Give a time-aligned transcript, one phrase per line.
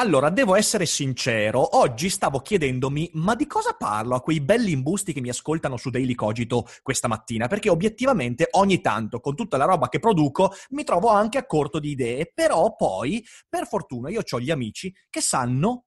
[0.00, 5.12] Allora, devo essere sincero, oggi stavo chiedendomi ma di cosa parlo a quei belli imbusti
[5.12, 7.48] che mi ascoltano su Daily Cogito questa mattina?
[7.48, 11.80] Perché obiettivamente ogni tanto, con tutta la roba che produco, mi trovo anche a corto
[11.80, 15.86] di idee, però poi, per fortuna, io ho gli amici che sanno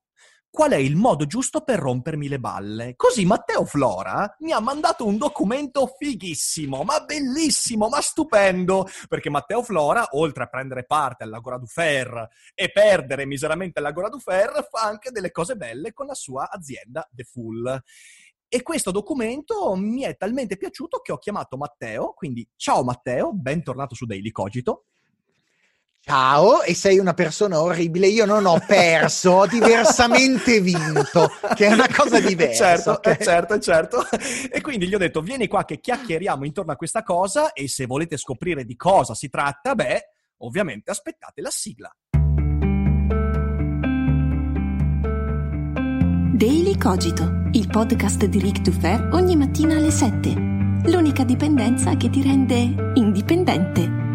[0.52, 2.94] qual è il modo giusto per rompermi le balle.
[2.98, 9.64] Così Matteo Flora mi ha mandato un documento fighissimo, ma bellissimo, ma stupendo, perché Matteo
[9.64, 14.82] Flora, oltre a prendere parte all'Agora du Fer e perdere miseramente all'Agora du Fer, fa
[14.82, 17.82] anche delle cose belle con la sua azienda The Full.
[18.54, 23.96] E questo documento mi è talmente piaciuto che ho chiamato Matteo, quindi ciao Matteo, bentornato
[23.96, 24.88] su Daily Cogito.
[26.04, 28.08] Ciao, e sei una persona orribile.
[28.08, 32.76] Io non ho perso, ho diversamente vinto, che è una cosa diversa.
[32.76, 33.18] Certo, okay?
[33.22, 34.08] certo, certo.
[34.52, 37.54] E quindi gli ho detto: vieni qua che chiacchieriamo intorno a questa cosa.
[37.54, 40.02] E se volete scoprire di cosa si tratta, beh,
[40.38, 41.96] ovviamente aspettate la sigla.
[46.34, 50.34] Daily Cogito, il podcast di Rick Dufer ogni mattina alle 7.
[50.86, 54.11] L'unica dipendenza che ti rende indipendente.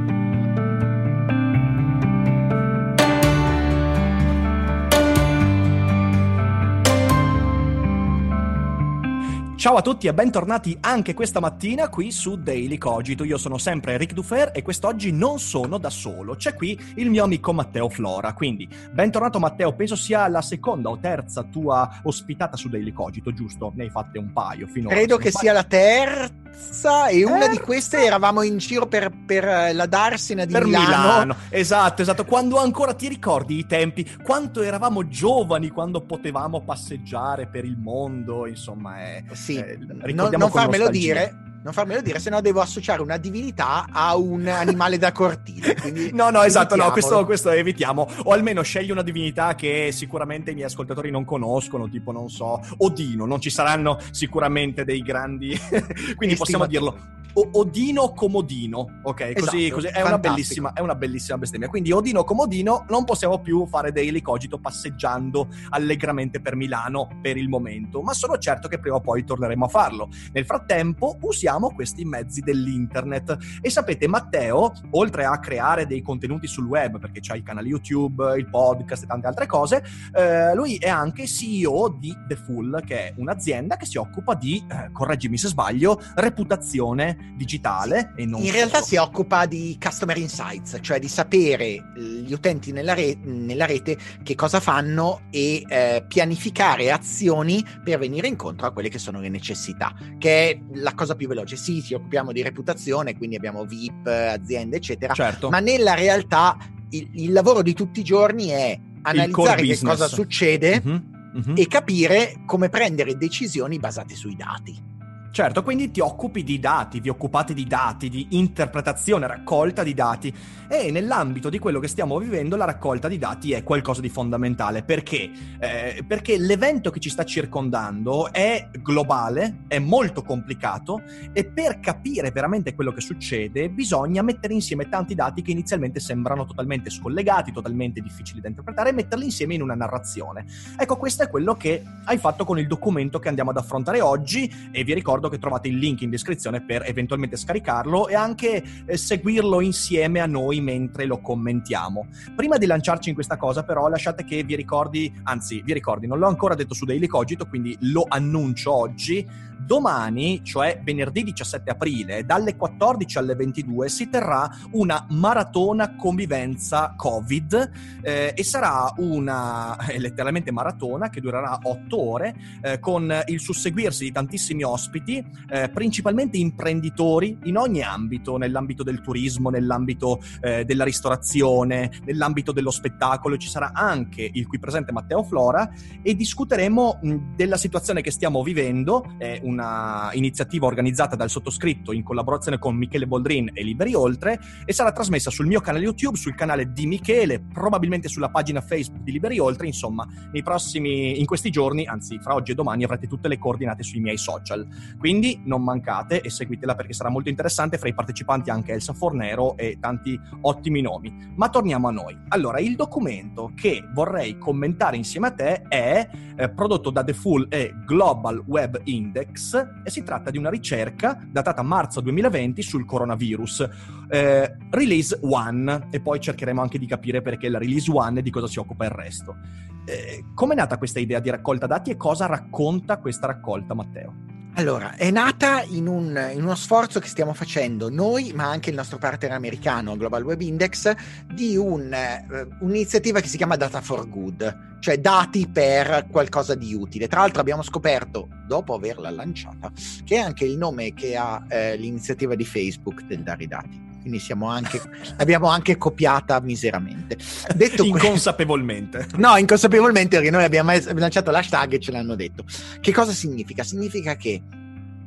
[9.66, 13.24] Ciao a tutti e bentornati anche questa mattina qui su Daily Cogito.
[13.24, 16.36] Io sono sempre Rick Dufer e quest'oggi non sono da solo.
[16.36, 18.32] C'è qui il mio amico Matteo Flora.
[18.32, 23.72] Quindi, bentornato Matteo, penso sia la seconda o terza tua ospitata su Daily Cogito, giusto?
[23.74, 24.94] Ne hai fatte un paio finora.
[24.94, 29.72] Credo che sia la terza e una di queste eravamo in giro per, per eh,
[29.72, 30.86] la Darsena di per Milano.
[30.86, 31.36] Milano.
[31.48, 32.24] Esatto, esatto.
[32.24, 38.46] Quando ancora ti ricordi i tempi, quanto eravamo giovani quando potevamo passeggiare per il mondo,
[38.46, 39.24] insomma, è...
[39.32, 39.78] Sì eh,
[40.12, 44.46] non, non farmelo dire non farmelo dire, se no devo associare una divinità a un
[44.46, 45.74] animale da cortile.
[46.14, 48.08] no, no, esatto, no, questo, questo, evitiamo.
[48.22, 52.62] O almeno scegli una divinità che sicuramente i miei ascoltatori non conoscono, tipo, non so,
[52.76, 53.26] Odino.
[53.26, 55.58] Non ci saranno sicuramente dei grandi...
[56.14, 57.14] Quindi possiamo dirlo.
[57.52, 59.32] Odino Comodino, ok?
[59.34, 61.68] Così, esatto, così è, una bellissima, è una bellissima bestemmia.
[61.68, 67.48] Quindi Odino Comodino non possiamo più fare daily cogito passeggiando allegramente per Milano per il
[67.48, 70.08] momento, ma sono certo che prima o poi torneremo a farlo.
[70.32, 76.66] Nel frattempo usiamo questi mezzi dell'internet e sapete Matteo, oltre a creare dei contenuti sul
[76.66, 80.88] web, perché c'ha il canale YouTube, il podcast e tante altre cose, eh, lui è
[80.88, 85.48] anche CEO di The Full, che è un'azienda che si occupa di, eh, correggimi se
[85.48, 92.32] sbaglio, reputazione digitale non In realtà si occupa di customer insights, cioè di sapere gli
[92.32, 98.66] utenti nella, re- nella rete che cosa fanno e eh, pianificare azioni per venire incontro
[98.66, 101.56] a quelle che sono le necessità, che è la cosa più veloce.
[101.56, 105.50] Sì, ci occupiamo di reputazione, quindi abbiamo VIP, aziende, eccetera, certo.
[105.50, 106.56] ma nella realtà
[106.90, 110.96] il, il, lavoro di tutti i giorni è analizzare che cosa succede mm-hmm.
[111.36, 111.56] Mm-hmm.
[111.56, 114.94] e capire come prendere decisioni basate sui dati.
[115.36, 120.34] Certo, quindi ti occupi di dati, vi occupate di dati, di interpretazione, raccolta di dati
[120.66, 124.82] e nell'ambito di quello che stiamo vivendo la raccolta di dati è qualcosa di fondamentale.
[124.82, 125.30] Perché?
[125.58, 131.02] Eh, perché l'evento che ci sta circondando è globale, è molto complicato
[131.34, 136.46] e per capire veramente quello che succede bisogna mettere insieme tanti dati che inizialmente sembrano
[136.46, 140.46] totalmente scollegati, totalmente difficili da interpretare e metterli insieme in una narrazione.
[140.78, 144.50] Ecco, questo è quello che hai fatto con il documento che andiamo ad affrontare oggi
[144.72, 148.62] e vi ricordo ricordo che trovate il link in descrizione per eventualmente scaricarlo e anche
[148.86, 152.06] eh, seguirlo insieme a noi mentre lo commentiamo.
[152.34, 156.18] Prima di lanciarci in questa cosa però lasciate che vi ricordi, anzi vi ricordi, non
[156.18, 159.26] l'ho ancora detto su Daily Cogito, quindi lo annuncio oggi,
[159.66, 167.70] domani, cioè venerdì 17 aprile, dalle 14 alle 22 si terrà una maratona convivenza Covid
[168.02, 174.04] eh, e sarà una eh, letteralmente maratona che durerà 8 ore eh, con il susseguirsi
[174.04, 180.64] di tantissimi ospiti ospiti, eh, principalmente imprenditori in ogni ambito, nell'ambito del turismo, nell'ambito eh,
[180.64, 183.36] della ristorazione, nell'ambito dello spettacolo.
[183.36, 185.70] Ci sarà anche il qui presente Matteo Flora
[186.02, 192.02] e discuteremo mh, della situazione che stiamo vivendo, è una iniziativa organizzata dal sottoscritto in
[192.02, 196.34] collaborazione con Michele Boldrin e Liberi Oltre e sarà trasmessa sul mio canale YouTube, sul
[196.34, 201.50] canale di Michele, probabilmente sulla pagina Facebook di Liberi Oltre, insomma, nei prossimi, in questi
[201.50, 204.66] giorni, anzi fra oggi e domani avrete tutte le coordinate sui miei social.
[204.98, 205.05] Quindi
[205.44, 209.78] non mancate e seguitela perché sarà molto interessante, fra i partecipanti anche Elsa Fornero e
[209.80, 211.32] tanti ottimi nomi.
[211.36, 212.18] Ma torniamo a noi.
[212.28, 217.46] Allora, il documento che vorrei commentare insieme a te è eh, prodotto da The Full
[217.48, 219.54] e Global Web Index
[219.84, 223.68] e si tratta di una ricerca datata marzo 2020 sul coronavirus.
[224.08, 228.30] Eh, release 1 e poi cercheremo anche di capire perché la release 1 e di
[228.30, 229.36] cosa si occupa il resto.
[229.84, 234.35] Eh, Come è nata questa idea di raccolta dati e cosa racconta questa raccolta, Matteo?
[234.58, 238.76] Allora, è nata in, un, in, uno sforzo che stiamo facendo noi, ma anche il
[238.76, 240.94] nostro partner americano, Global Web Index,
[241.30, 246.72] di un, uh, un'iniziativa che si chiama Data for Good, cioè dati per qualcosa di
[246.72, 247.06] utile.
[247.06, 249.70] Tra l'altro abbiamo scoperto, dopo averla lanciata,
[250.06, 253.85] che è anche il nome che ha eh, l'iniziativa di Facebook del dare i dati
[254.06, 254.80] quindi anche,
[255.16, 257.16] l'abbiamo anche copiata miseramente.
[257.54, 259.06] Detto inconsapevolmente.
[259.10, 262.44] Que- no, inconsapevolmente perché noi abbiamo lanciato l'hashtag e ce l'hanno detto.
[262.80, 263.64] Che cosa significa?
[263.64, 264.40] Significa che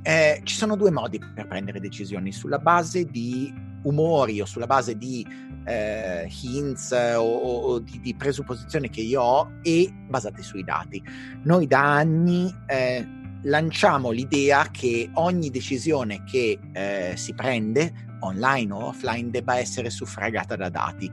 [0.01, 3.53] eh, ci sono due modi per prendere decisioni sulla base di
[3.83, 5.25] umori o sulla base di
[5.65, 11.01] eh, hints o, o di, di, presupposizioni che io ho e basate sui dati.
[11.43, 13.07] Noi da anni eh,
[13.43, 20.55] lanciamo l'idea che ogni decisione che eh, si prende online o offline debba essere suffragata
[20.55, 21.11] da dati.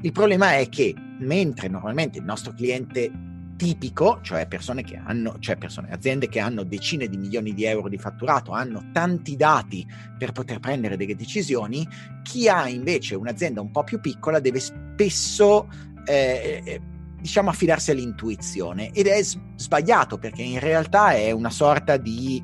[0.00, 3.10] Il problema è che mentre normalmente il nostro cliente
[3.56, 7.88] tipico, cioè persone che hanno, cioè persone, aziende che hanno decine di milioni di euro
[7.88, 9.84] di fatturato, hanno tanti dati
[10.16, 11.86] per poter prendere delle decisioni,
[12.22, 15.68] chi ha invece un'azienda un po' più piccola deve spesso
[16.06, 16.80] eh, eh
[17.20, 19.20] diciamo affidarsi all'intuizione ed è
[19.56, 22.40] sbagliato perché in realtà è una sorta di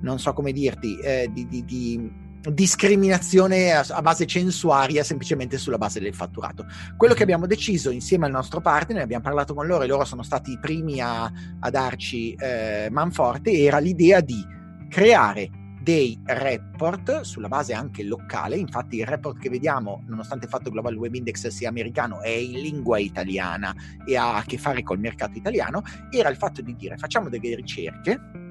[0.00, 2.12] non so come dirti, eh, di, di, di
[2.50, 6.66] discriminazione a, base censuaria semplicemente sulla base del fatturato.
[6.96, 10.22] Quello che abbiamo deciso insieme al nostro partner, abbiamo parlato con loro e loro sono
[10.22, 14.44] stati i primi a, a darci eh, manforte, era l'idea di
[14.88, 15.50] creare
[15.84, 20.70] dei report sulla base anche locale, infatti il report che vediamo, nonostante il fatto che
[20.70, 23.74] Global Web Index sia americano, è in lingua italiana
[24.06, 27.54] e ha a che fare col mercato italiano, era il fatto di dire facciamo delle
[27.54, 28.43] ricerche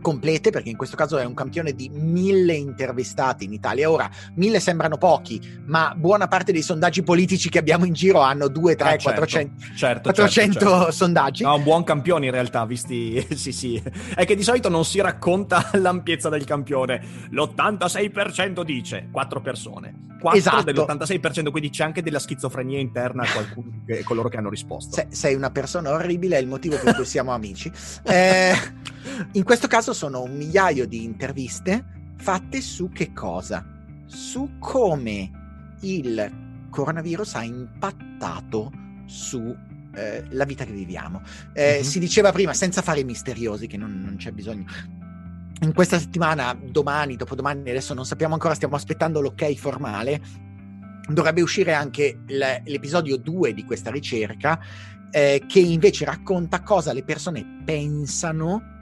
[0.00, 3.90] complete, perché in questo caso è un campione di mille intervistati in Italia.
[3.90, 8.48] Ora, mille sembrano pochi, ma buona parte dei sondaggi politici che abbiamo in giro hanno
[8.48, 10.90] 2, 3, ah, 400, certo, 400 certo, certo.
[10.92, 11.42] sondaggi.
[11.42, 13.26] No, un buon campione in realtà, visti...
[13.34, 13.82] sì, sì.
[14.14, 17.02] È che di solito non si racconta l'ampiezza del campione.
[17.30, 20.07] L'86% dice 4 persone.
[20.18, 20.72] 4 esatto.
[20.72, 24.94] dell'86%, quindi c'è anche della schizofrenia interna a qualcuno, che, coloro che hanno risposto.
[24.94, 27.70] Se, sei una persona orribile, è il motivo per cui siamo amici.
[28.02, 28.52] Eh,
[29.32, 31.84] in questo caso sono un migliaio di interviste
[32.16, 33.64] fatte su che cosa?
[34.06, 35.30] Su come
[35.80, 38.72] il coronavirus ha impattato
[39.06, 39.56] sulla
[39.94, 41.22] eh, vita che viviamo.
[41.52, 41.82] Eh, mm-hmm.
[41.82, 44.64] Si diceva prima, senza fare i misteriosi, che non, non c'è bisogno
[45.60, 50.20] in questa settimana, domani, dopodomani, adesso non sappiamo ancora, stiamo aspettando l'ok formale,
[51.08, 54.60] dovrebbe uscire anche l'episodio 2 di questa ricerca,
[55.10, 58.76] eh, che invece racconta cosa le persone pensano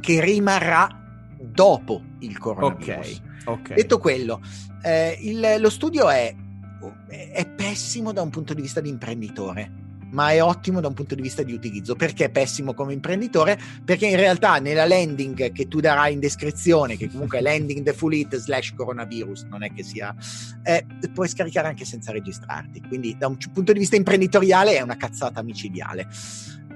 [0.00, 0.88] che rimarrà
[1.38, 3.22] dopo il coronavirus.
[3.44, 3.74] Ok, ok.
[3.74, 4.40] Detto quello,
[4.82, 6.34] eh, il, lo studio è,
[7.08, 11.14] è pessimo da un punto di vista di imprenditore ma è ottimo da un punto
[11.14, 11.94] di vista di utilizzo.
[11.94, 13.58] Perché è pessimo come imprenditore?
[13.84, 17.92] Perché in realtà nella landing che tu darai in descrizione, che comunque è landing the
[17.92, 20.14] full it slash coronavirus, non è che sia,
[20.62, 22.82] eh, puoi scaricare anche senza registrarti.
[22.88, 26.08] Quindi da un punto di vista imprenditoriale è una cazzata micidiale.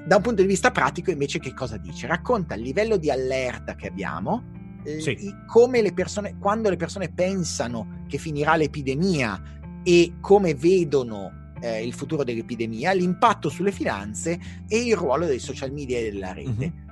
[0.07, 2.07] Da un punto di vista pratico invece che cosa dice?
[2.07, 4.53] Racconta il livello di allerta che abbiamo,
[4.99, 5.35] sì.
[5.47, 9.41] come le persone, quando le persone pensano che finirà l'epidemia
[9.83, 15.73] e come vedono eh, il futuro dell'epidemia, l'impatto sulle finanze e il ruolo dei social
[15.73, 16.51] media e della rete.
[16.51, 16.83] Mm-hmm.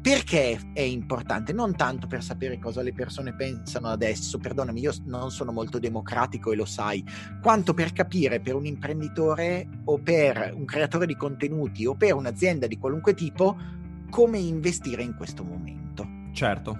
[0.00, 1.52] Perché è importante?
[1.52, 6.52] Non tanto per sapere cosa le persone pensano adesso, perdonami, io non sono molto democratico
[6.52, 7.04] e lo sai,
[7.42, 12.66] quanto per capire per un imprenditore o per un creatore di contenuti o per un'azienda
[12.66, 13.56] di qualunque tipo
[14.08, 16.06] come investire in questo momento.
[16.32, 16.78] Certo.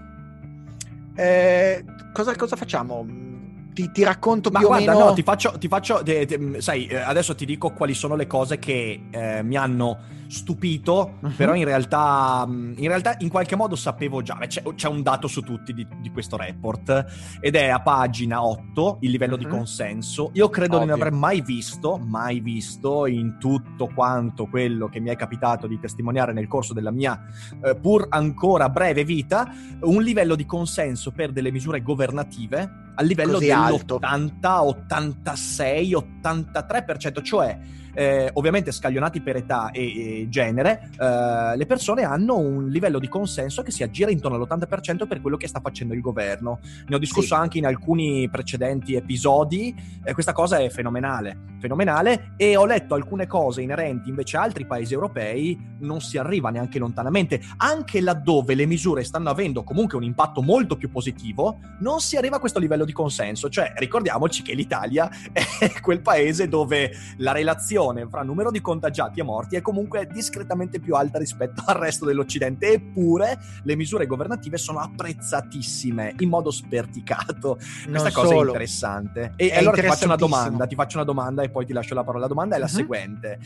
[1.15, 3.28] Eh, cosa, cosa facciamo?
[3.73, 5.09] Ti, ti racconto Ma più guarda, o meno...
[5.09, 8.27] no, ti faccio, ti faccio de, de, sai, eh, adesso ti dico quali sono le
[8.27, 9.99] cose che eh, mi hanno
[10.29, 11.35] stupito, uh-huh.
[11.35, 15.41] però in realtà, in realtà in qualche modo sapevo già, c'è, c'è un dato su
[15.41, 19.41] tutti di, di, questo report ed è a pagina 8 il livello uh-huh.
[19.41, 19.51] di mhm.
[19.51, 20.31] consenso.
[20.35, 20.87] Io credo Ovvio.
[20.87, 25.67] di non aver mai visto, mai visto in tutto quanto quello che mi è capitato
[25.67, 27.21] di testimoniare nel corso della mia
[27.65, 33.35] eh, pur ancora breve vita, un livello di consenso per delle misure governative a livello
[33.35, 35.93] Così dell'80, 86,
[36.23, 37.59] 83%, cioè
[37.99, 43.09] eh, ovviamente scaglionati per età e, e genere, eh, le persone hanno un livello di
[43.09, 46.61] consenso che si aggira intorno all'80% per quello che sta facendo il governo.
[46.87, 47.41] Ne ho discusso sì.
[47.41, 49.75] anche in alcuni precedenti episodi,
[50.05, 54.65] eh, questa cosa è fenomenale, fenomenale e ho letto alcune cose inerenti invece a altri
[54.65, 60.05] paesi europei, non si arriva neanche lontanamente, anche laddove le misure stanno avendo comunque un
[60.05, 64.55] impatto molto più positivo, non si arriva a questo livello di consenso, cioè ricordiamoci che
[64.55, 69.61] l'Italia è quel paese dove la relazione relazione fra numero di contagiati e morti è
[69.61, 76.29] comunque discretamente più alta rispetto al resto dell'Occidente, eppure le misure governative sono apprezzatissime in
[76.29, 77.59] modo sperticato.
[77.87, 79.33] Non Questa cosa è interessante.
[79.37, 81.95] E è allora ti faccio una domanda, ti faccio una domanda e poi ti lascio
[81.95, 82.23] la parola.
[82.23, 82.71] La domanda è la uh-huh.
[82.71, 83.39] seguente.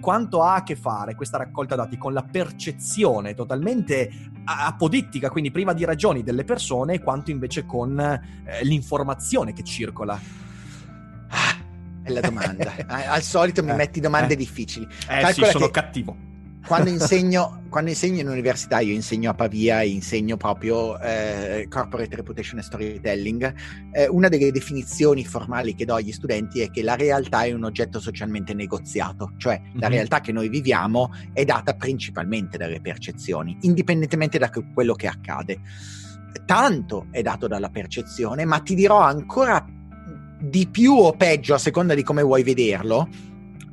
[0.00, 4.10] Quanto ha a che fare questa raccolta dati con la percezione totalmente
[4.44, 8.20] apodittica, quindi priva di ragioni delle persone, quanto invece con eh,
[8.62, 10.18] l'informazione che circola?
[12.08, 12.74] È la domanda.
[12.86, 14.36] Al solito mi eh, metti domande eh.
[14.36, 14.86] difficili.
[14.86, 16.16] Eh Calcola sì, sono cattivo.
[16.66, 22.58] Quando insegno, quando insegno, in università, io insegno a Pavia, insegno proprio eh, Corporate Reputation
[22.58, 23.54] e Storytelling.
[23.92, 27.64] Eh, una delle definizioni formali che do agli studenti è che la realtà è un
[27.64, 29.78] oggetto socialmente negoziato, cioè mm-hmm.
[29.78, 29.92] la mhm.
[29.94, 35.60] realtà che noi viviamo è data principalmente dalle percezioni, indipendentemente da quello che accade.
[36.44, 39.64] Tanto è dato dalla percezione, ma ti dirò ancora
[40.38, 43.08] di più o peggio a seconda di come vuoi vederlo,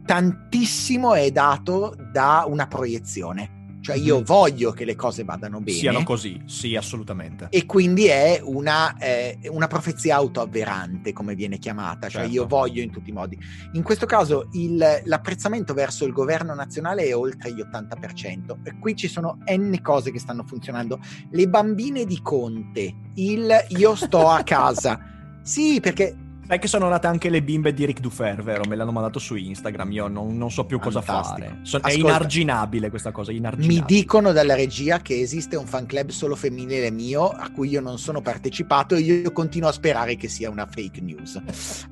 [0.05, 3.55] tantissimo è dato da una proiezione.
[3.85, 4.23] Cioè io mm.
[4.23, 5.77] voglio che le cose vadano bene.
[5.77, 7.49] Siano così, sì, assolutamente.
[7.51, 12.09] E quindi è una, eh, una profezia autoavverante, come viene chiamata.
[12.09, 12.35] Cioè certo.
[12.35, 13.37] io voglio in tutti i modi.
[13.73, 18.55] In questo caso il, l'apprezzamento verso il governo nazionale è oltre gli 80%.
[18.63, 20.99] E qui ci sono n cose che stanno funzionando.
[21.29, 24.99] Le bambine di Conte, il io sto a casa.
[25.43, 28.65] sì, perché Sai che sono nate anche le bimbe di Rick Dufer, vero?
[28.67, 31.17] Me l'hanno mandato su Instagram, io non, non so più Fantastico.
[31.17, 31.59] cosa fare.
[31.63, 33.79] So, è inarginabile questa cosa, inarginabile.
[33.79, 37.81] Mi dicono dalla regia che esiste un fan club solo femminile mio, a cui io
[37.81, 41.41] non sono partecipato e io continuo a sperare che sia una fake news.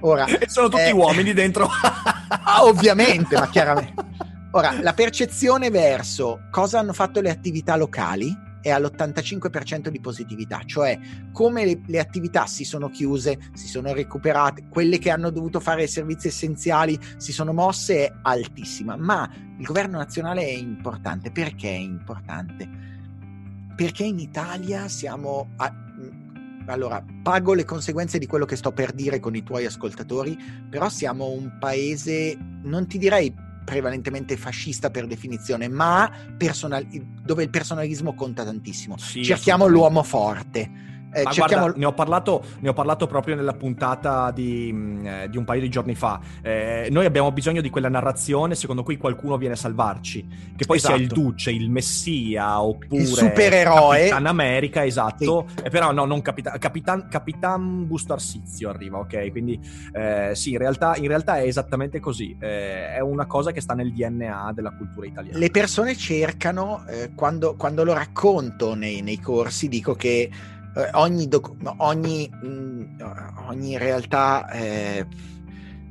[0.02, 1.68] Ora, e sono tutti eh, uomini dentro.
[1.68, 4.06] ah, ovviamente, ma chiaramente.
[4.52, 10.98] Ora, la percezione verso cosa hanno fatto le attività locali è all'85% di positività, cioè
[11.34, 15.86] come le, le, attività si sono chiuse, si sono recuperate, quelle che hanno dovuto fare
[15.86, 21.30] servizi essenziali si sono mosse è altissima, ma il governo nazionale è importante.
[21.30, 22.70] Perché è importante?
[23.76, 25.50] Perché in Italia siamo...
[25.58, 25.82] A,
[26.68, 30.38] allora, pago le conseguenze di quello che sto per dire con i tuoi ascoltatori,
[30.70, 36.88] però siamo un paese, non ti direi prevalentemente fascista per definizione, ma personal-
[37.24, 38.98] dove il personalismo conta tantissimo.
[38.98, 40.93] Sì, Cerchiamo l'uomo forte.
[41.14, 41.64] Eh, Ma cerchiamo...
[41.64, 45.46] guarda, ne ho, parlato, ne ho, parlato, proprio nella puntata di, mm, eh, di un
[45.46, 46.20] paio di giorni fa.
[46.42, 50.28] Eh, noi abbiamo bisogno di quella narrazione secondo cui qualcuno viene a salvarci.
[50.56, 50.96] Che poi esatto.
[50.96, 51.22] sia il esatto.
[51.22, 53.98] Duce, il Messia oppure il supereroe.
[53.98, 55.46] Capitan America, esatto.
[55.56, 55.64] Sì.
[55.64, 59.30] Eh, però no, non Capitan, Capitan, Capitan Busto Arsizio arriva, ok?
[59.32, 59.60] Quindi
[59.94, 62.36] eh, sì, in realtà, in realtà, è esattamente così.
[62.40, 65.38] È una cosa che sta nel DNA della cultura italiana.
[65.38, 66.84] Le persone cercano,
[67.16, 70.30] quando, quando, lo racconto nei, nei corsi, dico che
[70.76, 72.82] eh, ogni, doc- ogni, mh, mm,
[73.48, 75.06] ogni, realtà eh,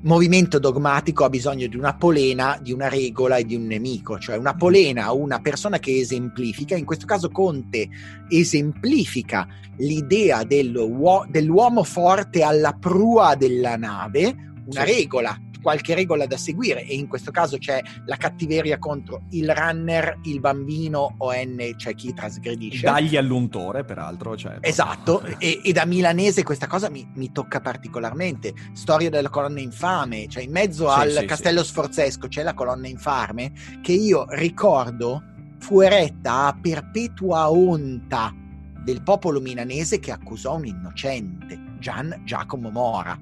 [0.02, 4.36] movimento dogmatico ha bisogno di una polena, di una regola e di un nemico, cioè
[4.36, 7.88] una polena, una persona che esemplifica, in questo caso Conte
[8.28, 9.46] esemplifica
[9.76, 14.34] l'idea dell'uo- dell'uomo forte alla prua della nave,
[14.64, 14.92] una sì.
[14.92, 20.18] regola qualche regola da seguire e in questo caso c'è la cattiveria contro il runner,
[20.24, 22.84] il bambino o N, cioè chi trasgredisce.
[22.84, 24.36] Dagli all'untore, peraltro.
[24.36, 28.52] Cioè, esatto, e, e, da milanese questa cosa mi, mi, tocca particolarmente.
[28.72, 31.70] Storia della colonna infame, cioè in mezzo sì, al sì, castello sì.
[31.70, 35.22] sforzesco c'è la colonna infame che io ricordo
[35.58, 38.34] fu eretta a perpetua onta
[38.82, 43.18] del popolo milanese che accusò un innocente, Gian Giacomo Mora.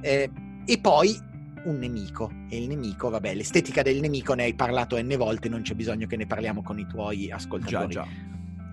[0.00, 0.30] Eh,
[0.64, 1.18] e poi
[1.64, 5.62] un nemico e il nemico, vabbè, l'estetica del nemico ne hai parlato n volte, non
[5.62, 7.92] c'è bisogno che ne parliamo con i tuoi ascoltatori.
[7.92, 8.08] Già, già.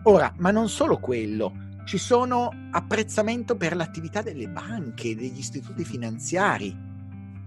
[0.03, 1.53] Ora, ma non solo quello,
[1.85, 6.75] ci sono apprezzamento per l'attività delle banche, degli istituti finanziari.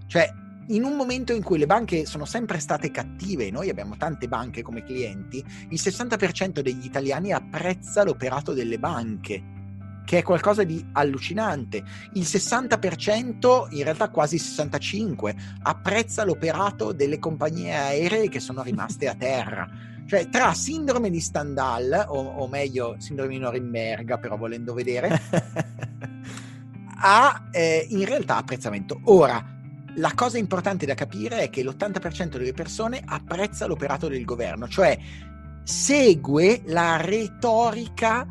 [0.07, 0.33] Cioè,
[0.69, 4.63] in un momento in cui le banche sono sempre state cattive, noi abbiamo tante banche
[4.63, 9.43] come clienti, il 60% degli italiani apprezza l'operato delle banche,
[10.11, 11.85] che è qualcosa di allucinante.
[12.15, 19.15] Il 60%, in realtà quasi 65%, apprezza l'operato delle compagnie aeree che sono rimaste a
[19.15, 19.69] terra.
[20.07, 25.17] Cioè, tra sindrome di Stendhal, o, o meglio, sindrome di Norimberga, però volendo vedere,
[27.03, 29.03] ha eh, in realtà apprezzamento.
[29.05, 29.41] Ora,
[29.95, 34.99] la cosa importante da capire è che l'80% delle persone apprezza l'operato del governo, cioè
[35.63, 38.27] segue la retorica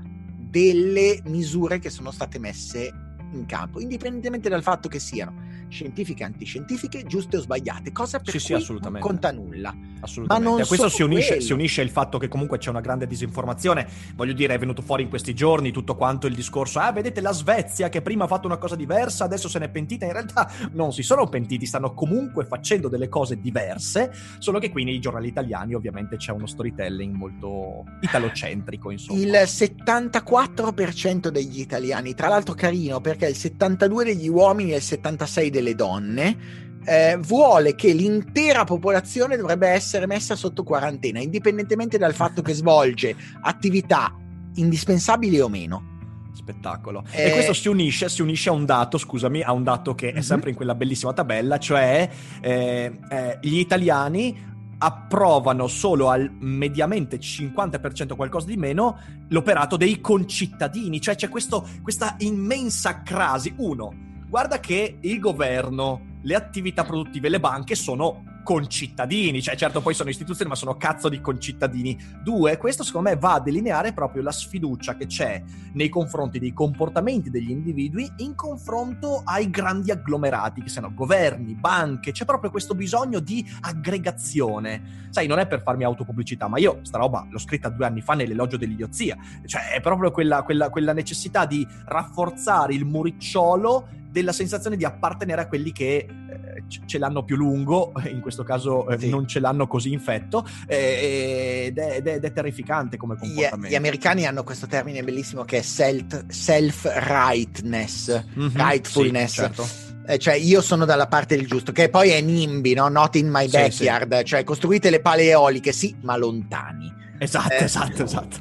[0.49, 2.91] delle misure che sono state messe
[3.31, 5.33] in campo, indipendentemente dal fatto che siano
[5.69, 9.73] scientifiche, antiscientifiche, giuste o sbagliate, cosa per sì, cui sì, non conta nulla.
[10.01, 10.49] Assolutamente.
[10.49, 13.07] Ma non a questo si unisce, si unisce, il fatto che comunque c'è una grande
[13.07, 13.87] disinformazione.
[14.15, 16.79] Voglio dire, è venuto fuori in questi giorni tutto quanto il discorso.
[16.79, 20.05] Ah, vedete la Svezia che prima ha fatto una cosa diversa, adesso se n'è pentita.
[20.05, 24.11] In realtà non si sono pentiti, stanno comunque facendo delle cose diverse.
[24.39, 28.91] Solo che qui nei giornali italiani, ovviamente, c'è uno storytelling molto italocentrico.
[28.91, 29.19] Insomma.
[29.19, 35.49] Il 74% degli italiani, tra l'altro carino perché il 72% degli uomini e il 76%
[35.59, 42.41] delle donne eh, vuole che l'intera popolazione dovrebbe essere messa sotto quarantena, indipendentemente dal fatto
[42.41, 44.15] che svolge attività
[44.55, 45.97] indispensabili o meno.
[46.33, 47.03] Spettacolo.
[47.11, 47.27] Eh...
[47.27, 50.15] E questo si unisce, si unisce, a un dato, scusami, a un dato che mm-hmm.
[50.15, 50.25] è mhm.
[50.25, 52.09] sempre in quella bellissima tabella, cioè
[52.41, 54.47] eh, eh, gli italiani
[54.81, 58.97] approvano solo al mediamente 50% qualcosa di meno
[59.27, 63.53] l'operato dei concittadini, cioè c'è questo, questa immensa crasi.
[63.57, 69.93] Uno, guarda che il governo, le attività produttive, le banche sono concittadini, cioè certo poi
[69.93, 71.95] sono istituzioni ma sono cazzo di concittadini.
[72.23, 75.43] Due, questo secondo me va a delineare proprio la sfiducia che c'è
[75.73, 82.11] nei confronti dei comportamenti degli individui in confronto ai grandi agglomerati che siano governi, banche,
[82.11, 85.07] c'è proprio questo bisogno di aggregazione.
[85.09, 88.13] Sai, non è per farmi autopubblicità, ma io sta roba l'ho scritta due anni fa
[88.13, 94.75] nell'elogio dell'idiozia, cioè è proprio quella, quella, quella necessità di rafforzare il muricciolo della sensazione
[94.75, 99.09] di appartenere a quelli che eh, ce l'hanno più lungo, in questo caso eh, sì.
[99.09, 103.67] non ce l'hanno così infetto, eh, ed, è, ed, è, ed, è, terrificante come comportamento.
[103.67, 109.29] Gli, gli, americani hanno questo termine bellissimo che è self, self-rightness, mm-hmm, rightfulness.
[109.29, 112.87] Sì, certo eh, cioè io sono dalla parte del giusto, che poi è NIMBY, no?
[112.87, 114.25] Not in my backyard, sì, sì.
[114.25, 116.91] cioè costruite le pale eoliche, sì, ma lontani.
[117.19, 118.37] Esatto, eh, esatto, esatto.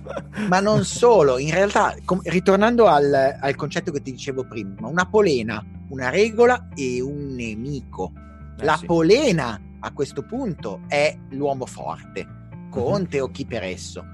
[0.49, 5.06] Ma non solo, in realtà, com- ritornando al, al, concetto che ti dicevo prima, una
[5.06, 8.12] polena, una regola e un nemico.
[8.58, 8.86] Eh, La sì.
[8.86, 12.26] polena a questo punto è l'uomo forte,
[12.71, 13.26] Conte uh-huh.
[13.26, 14.04] o chi per esso.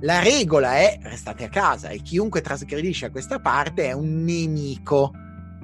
[0.00, 5.12] La regola è restate a casa e chiunque trasgredisce a questa parte è un nemico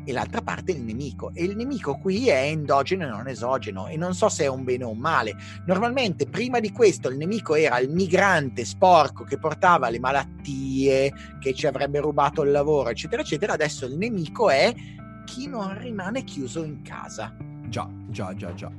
[0.04, 1.30] e l'altra parte è il nemico.
[1.34, 4.64] E il nemico qui è endogeno e non esogeno e non so se è un
[4.64, 5.34] bene o un male.
[5.66, 11.54] Normalmente prima di questo il nemico era il migrante sporco che portava le malattie, che
[11.54, 13.54] ci avrebbe rubato il lavoro, eccetera, eccetera.
[13.54, 14.74] Adesso il nemico è
[15.24, 17.34] chi non rimane chiuso in casa.
[17.68, 18.70] Già, già, già, già.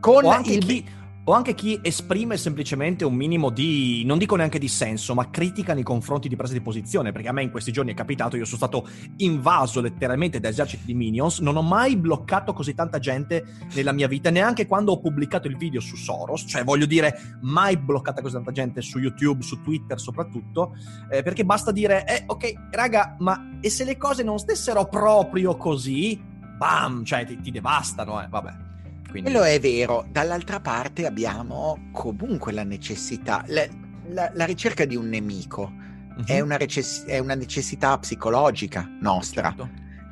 [0.00, 0.58] Con il...
[0.58, 0.84] Chi
[1.24, 5.72] o anche chi esprime semplicemente un minimo di, non dico neanche di senso, ma critica
[5.72, 8.44] nei confronti di prese di posizione, perché a me in questi giorni è capitato, io
[8.44, 13.44] sono stato invaso letteralmente da eserciti di minions, non ho mai bloccato così tanta gente
[13.74, 17.76] nella mia vita, neanche quando ho pubblicato il video su Soros, cioè voglio dire, mai
[17.76, 20.74] bloccata così tanta gente su YouTube, su Twitter soprattutto,
[21.08, 25.56] eh, perché basta dire, eh ok, raga, ma e se le cose non stessero proprio
[25.56, 26.20] così,
[26.58, 28.70] bam, cioè ti, ti devastano, eh, vabbè.
[29.12, 29.30] Quindi...
[29.30, 33.66] Quello è vero, dall'altra parte abbiamo comunque la necessità, la,
[34.08, 35.70] la, la ricerca di un nemico
[36.16, 36.24] uh-huh.
[36.24, 39.54] è, una recess- è, una necessità psicologica nostra.
[39.54, 39.68] Certo.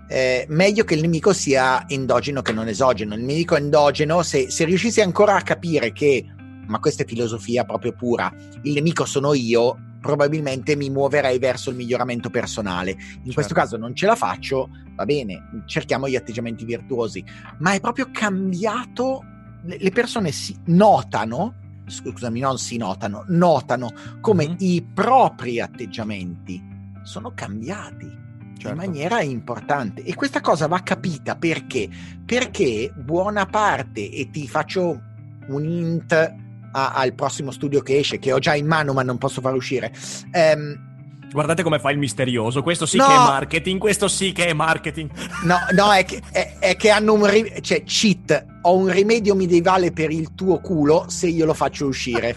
[0.07, 3.15] Eh, meglio che il nemico sia endogeno che non esogeno.
[3.15, 6.27] Il nemico endogeno, se, se riuscissi ancora a capire che,
[6.67, 8.31] ma questa è filosofia proprio pura,
[8.65, 12.91] il nemico sono io, probabilmente mi muoverei verso il miglioramento personale.
[12.91, 13.33] In certo.
[13.33, 14.69] questo caso non ce la faccio,
[15.01, 17.25] va bene, cerchiamo gli atteggiamenti virtuosi,
[17.59, 19.25] ma è proprio cambiato,
[19.63, 21.55] le persone si notano,
[21.87, 24.57] scusami, non si notano, notano come mm-hmm.
[24.59, 26.63] i propri atteggiamenti
[27.03, 28.19] sono cambiati.
[28.61, 28.77] Certo.
[28.79, 31.89] in maniera importante e questa cosa va capita perché
[32.27, 35.01] perché buona parte e ti faccio
[35.47, 39.17] un int a, al prossimo studio che esce, che ho già in mano ma non
[39.17, 39.91] posso far uscire.
[40.35, 40.90] Um,
[41.33, 42.63] Guardate come fa il misterioso.
[42.63, 43.79] Questo sì no, che è marketing.
[43.79, 45.11] Questo sì che è marketing.
[45.45, 47.27] No, no, è che, è, è che hanno un.
[47.27, 48.47] Ri- cioè, cheat.
[48.63, 52.35] Ho un rimedio medievale per il tuo culo se io lo faccio uscire.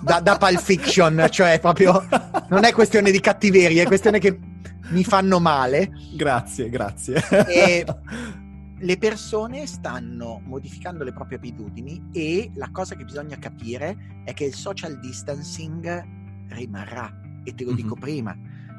[0.00, 1.26] Da, da Pulp Fiction.
[1.30, 2.06] Cioè, proprio.
[2.48, 4.38] Non è questione di cattiveria, è questione che
[4.90, 5.90] mi fanno male.
[6.14, 7.24] Grazie, grazie.
[7.46, 7.84] E
[8.80, 14.44] le persone stanno modificando le proprie abitudini e la cosa che bisogna capire è che
[14.44, 16.04] il social distancing
[16.50, 18.00] rimarrà e te lo dico Mhm.
[18.00, 18.36] prima,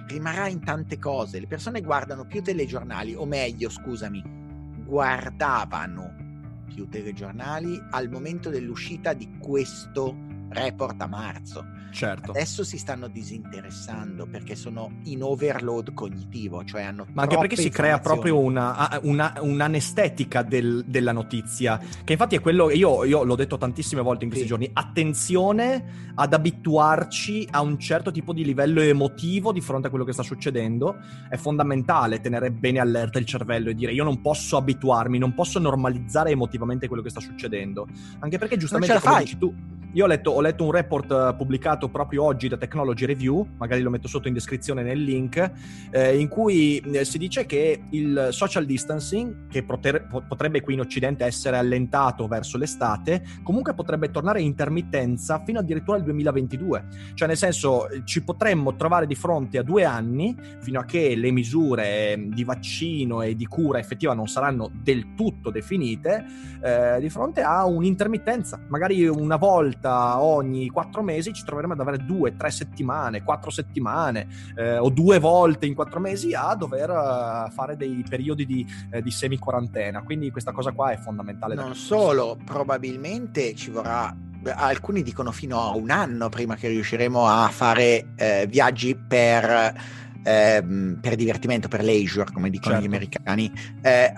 [0.07, 1.39] rimarrà in tante cose.
[1.39, 4.23] Le persone guardano più telegiornali, o meglio, scusami,
[4.85, 10.15] guardavano più telegiornali al momento dell'uscita di questo
[10.49, 11.65] report a marzo.
[11.91, 12.31] Certo.
[12.31, 17.69] Adesso si stanno disinteressando perché sono in overload cognitivo, cioè hanno Ma anche perché si
[17.69, 23.35] crea proprio una, una- un'anestetica del- della notizia, che infatti è quello, io, io l'ho
[23.35, 24.51] detto tantissime volte in questi Sì.
[24.53, 30.05] giorni, attenzione ad abituarci a un certo tipo di livello emotivo di fronte a quello
[30.05, 30.97] che sta succedendo,
[31.29, 35.59] è fondamentale tenere bene allerta il cervello e dire io non posso abituarmi, non posso
[35.59, 37.87] normalizzare emotivamente quello che sta succedendo,
[38.19, 39.23] anche perché giustamente la come fai.
[39.23, 39.53] dici tu,
[39.93, 43.81] io ho letto, ho letto un report eh, pubblicato proprio oggi da Technology Review, magari
[43.81, 45.51] lo metto sotto in descrizione nel link,
[45.89, 50.75] eh, in cui eh, si dice che il social distancing, che poter- po- potrebbe qui
[50.75, 56.85] in Occidente essere allentato verso l'estate, comunque potrebbe tornare in intermittenza fino addirittura al 2022.
[57.15, 61.31] Cioè, nel senso, ci potremmo trovare di fronte a due anni, fino a che le
[61.31, 66.25] misure eh, di vaccino e di cura effettiva non saranno del tutto definite,
[66.61, 68.59] eh, di fronte a un'intermittenza.
[68.67, 74.27] Magari una volta ogni quattro mesi ci troveremo ad avere due, tre settimane, quattro settimane
[74.55, 79.01] eh, o due volte in quattro mesi a dover eh, fare dei periodi di, eh,
[79.01, 80.03] di semi-quarantena.
[80.03, 81.55] Quindi questa cosa qua è fondamentale.
[81.55, 84.15] da Non solo, probabilmente ci vorrà,
[84.55, 89.73] alcuni dicono fino a un anno prima che riusciremo a fare eh, viaggi per,
[90.23, 92.89] ehm, per divertimento, per leisure, come dicono Certo.
[92.89, 94.13] gli americani, eh,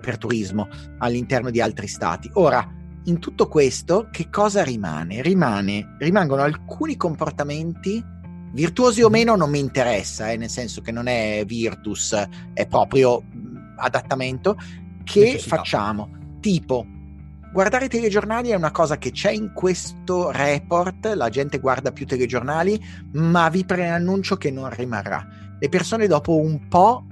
[0.00, 2.30] per turismo all'interno di altri stati.
[2.34, 2.66] Ora,
[3.06, 5.22] in tutto questo, che cosa rimane?
[5.22, 8.02] Rimane rimangono alcuni comportamenti
[8.52, 12.14] virtuosi o meno non mi interessa, eh, nel senso che non è virtus,
[12.54, 14.56] è proprio mh, adattamento
[15.04, 15.56] che Necessità.
[15.56, 16.10] facciamo.
[16.40, 16.86] Tipo,
[17.52, 22.06] guardare i telegiornali è una cosa che c'è in questo report, la gente guarda più
[22.06, 25.26] telegiornali, ma vi preannuncio che non rimarrà.
[25.58, 27.04] Le persone dopo un po'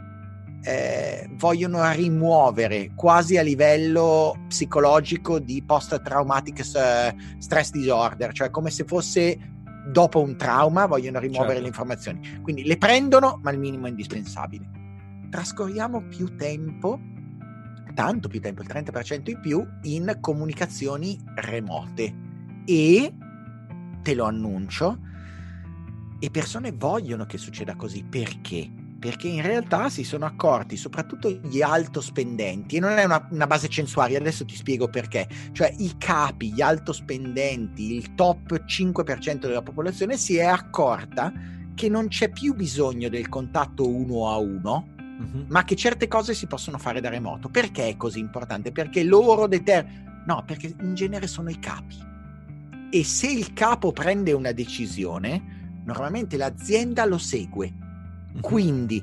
[0.64, 6.62] eh, vogliono rimuovere quasi a livello psicologico di post-traumatic
[7.38, 9.38] stress disorder, cioè come se fosse
[9.86, 11.62] dopo un trauma vogliono rimuovere Certo.
[11.62, 12.40] le informazioni.
[12.40, 14.70] Quindi le prendono, ma il minimo è indispensabile.
[15.28, 16.98] Trascorriamo più tempo,
[17.94, 22.14] tanto più tempo, il 30% in più, in comunicazioni remote.
[22.64, 23.14] E,
[24.00, 24.98] te lo annuncio,
[26.18, 28.02] e persone vogliono che succeda così.
[28.02, 28.83] Perché?
[29.04, 33.46] Perché in realtà si sono accorti, soprattutto gli alto spendenti, e non è una, una
[33.46, 39.40] base censuaria, adesso ti spiego perché, cioè i capi, gli alto spendenti, il top 5%
[39.40, 41.30] della popolazione si è accorta
[41.74, 45.44] che non c'è più bisogno del contatto uno a uno, Mhm.
[45.48, 47.50] ma che certe cose si possono fare da remoto.
[47.50, 48.72] Perché è così importante?
[48.72, 50.22] Perché loro determinano...
[50.26, 51.96] No, perché in genere sono i capi.
[52.90, 57.82] E se il capo prende una decisione, normalmente l'azienda lo segue.
[58.40, 59.02] Quindi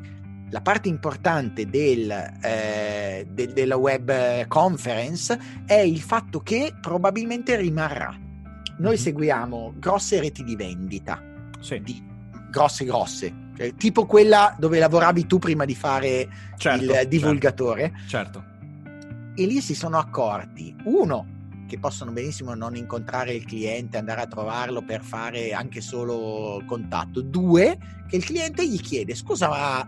[0.49, 8.13] la parte importante del, eh, de- della web conference è il fatto che probabilmente rimarrà.
[8.77, 8.99] Noi Mhm.
[8.99, 11.21] seguiamo grosse reti di vendita,
[11.59, 12.03] Sì, di-
[12.49, 18.43] grosse grosse, cioè, tipo quella dove lavoravi tu prima di fare certo, il divulgatore, Certo.
[19.35, 21.25] e lì si sono accorti, uno,
[21.71, 27.21] che possono benissimo non incontrare il cliente, andare a trovarlo per fare anche solo contatto.
[27.21, 27.77] Due,
[28.09, 29.87] che il cliente gli chiede, scusa, ma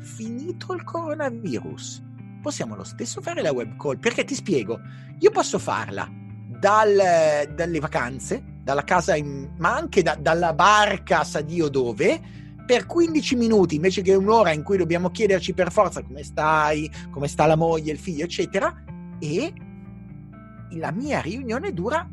[0.00, 2.02] finito il coronavirus,
[2.42, 3.98] possiamo lo stesso fare la web call?
[3.98, 4.78] Perché ti spiego,
[5.18, 6.06] io posso farla
[6.60, 12.20] dal- dalle vacanze, dalla casa, in- ma anche da- dalla barca, sa Dio dove,
[12.66, 17.28] per 15 minuti invece che un'ora in cui dobbiamo chiederci per forza come stai, come
[17.28, 18.84] sta la moglie, il figlio, eccetera,
[19.18, 19.54] e
[20.72, 22.08] la mia riunione dura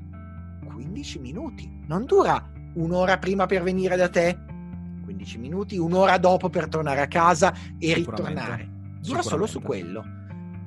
[0.65, 4.37] 15 minuti, non dura un'ora prima per venire da te,
[5.03, 8.69] 15 minuti, un'ora dopo per tornare a casa e ritornare.
[9.01, 10.03] Dura solo su quello.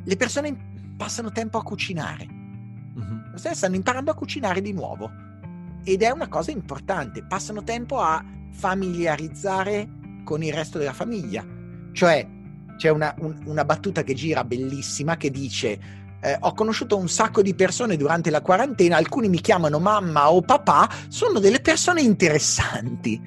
[0.05, 3.29] Le persone passano tempo a cucinare, Mhm.
[3.31, 5.11] persone stanno imparando a cucinare di nuovo
[5.85, 8.23] ed è una cosa importante, passano tempo a
[8.53, 9.89] familiarizzare
[10.25, 11.45] con il resto della famiglia.
[11.93, 12.27] Cioè,
[12.77, 15.79] c'è una, un- una battuta che gira bellissima che dice:
[16.21, 20.41] eh, Ho conosciuto un sacco di persone durante la quarantena, alcuni mi chiamano mamma o
[20.41, 23.21] papà, sono delle persone interessanti,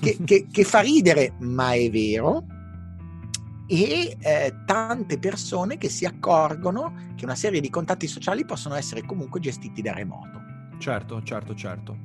[0.00, 2.44] che, che- che fa ridere, ma è vero.
[3.66, 9.02] E eh, tante persone che si accorgono che una serie di contatti sociali possono essere
[9.06, 10.40] comunque gestiti da remoto.
[10.78, 11.96] Certo, certo, certo.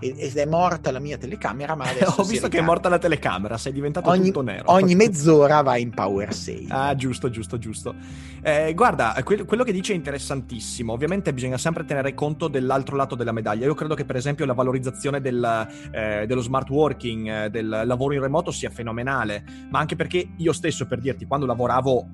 [0.00, 3.58] Ed è morta la mia telecamera, ma adesso Ho visto che è morta la telecamera,
[3.58, 4.70] sei diventato ogni, tutto nero.
[4.72, 6.66] Ogni mezz'ora va in power save.
[6.68, 7.94] Ah, giusto, giusto, giusto.
[8.42, 10.92] Eh, guarda, que- quello che dice è interessantissimo.
[10.92, 13.66] Ovviamente bisogna sempre tenere conto dell'altro lato della medaglia.
[13.66, 18.14] Io credo che, per esempio, la valorizzazione del, eh, dello smart working, eh, del lavoro
[18.14, 22.08] in remoto sia fenomenale, ma anche perché io stesso, per dirti, quando lavoravo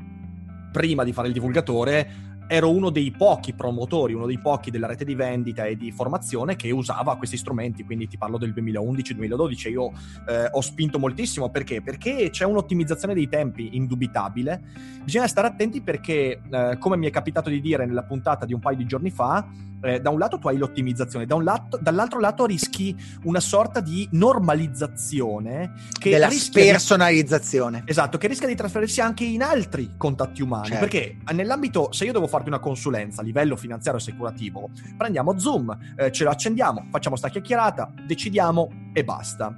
[0.73, 5.05] prima di fare il divulgatore, ero uno dei pochi promotori, uno dei pochi della rete
[5.05, 9.93] di vendita e di formazione che usava questi strumenti, quindi ti parlo del 2011-2012, io
[10.29, 11.83] eh, ho spinto moltissimo perché?
[11.83, 14.61] Perché c'è un'ottimizzazione dei tempi indubitabile,
[15.03, 18.61] bisogna stare attenti perché, eh, come mi è capitato di dire nella puntata di un
[18.61, 19.47] paio di giorni fa,
[19.85, 24.09] eh, da un lato tu hai l'ottimizzazione, da lato, dall'altro lato rischi una sorta di
[24.13, 27.83] normalizzazione che della rischia spersonalizzazione.
[27.85, 30.81] Di, esatto, che rischia di trasferirsi anche in altri contatti umani, Certo.
[30.81, 35.77] perché nell'ambito, se io devo farti una consulenza a livello finanziario e assicurativo, prendiamo Zoom,
[35.97, 39.57] eh, ce lo accendiamo, facciamo sta chiacchierata, decidiamo e basta.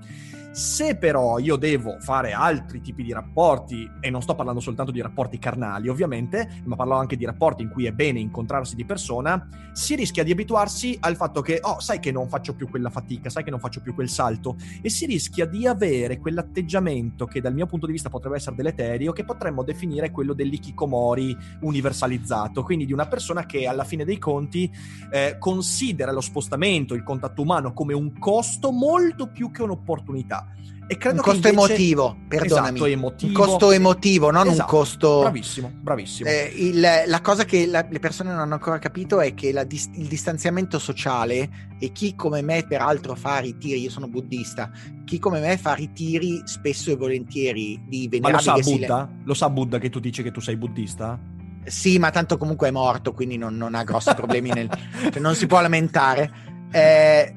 [0.57, 5.03] Se però io devo fare altri tipi di rapporti, e non sto parlando soltanto di
[5.03, 9.47] rapporti carnali ovviamente, ma parlo anche di rapporti in cui è bene incontrarsi di persona,
[9.73, 13.29] si rischia di abituarsi al fatto che, oh, sai che non faccio più quella fatica,
[13.29, 17.53] sai che non faccio più quel salto, e si rischia di avere quell'atteggiamento che dal
[17.53, 22.95] mio punto di vista potrebbe essere deleterio, che potremmo definire quello dell'ikikomori universalizzato, quindi di
[22.95, 24.73] una persona che alla fine dei conti
[25.11, 30.45] eh, considera lo spostamento, il contatto umano come un costo molto più che un'opportunità.
[30.88, 32.68] E credo un che costo invece- emotivo, perdonami.
[32.68, 33.28] Esatto, emotivo.
[33.40, 35.18] Un costo emotivo, non Esatto, un costo...
[35.20, 36.28] Bravissimo, bravissimo.
[36.30, 39.62] Eh, il- la cosa che la- le persone non hanno ancora capito è che la
[39.62, 44.70] il distanziamento sociale e chi come me peraltro fa ritiri, io sono buddista,
[45.04, 49.11] chi come me fa ritiri spesso e volentieri di Ma lo sa Buddha?
[49.24, 51.18] Lo sa Buddha che tu dici che tu sei buddista?
[51.64, 54.68] Sì, ma tanto comunque è morto, quindi non, non ha grossi problemi, nel,
[55.11, 56.30] cioè non si può lamentare.
[56.70, 57.35] Eh,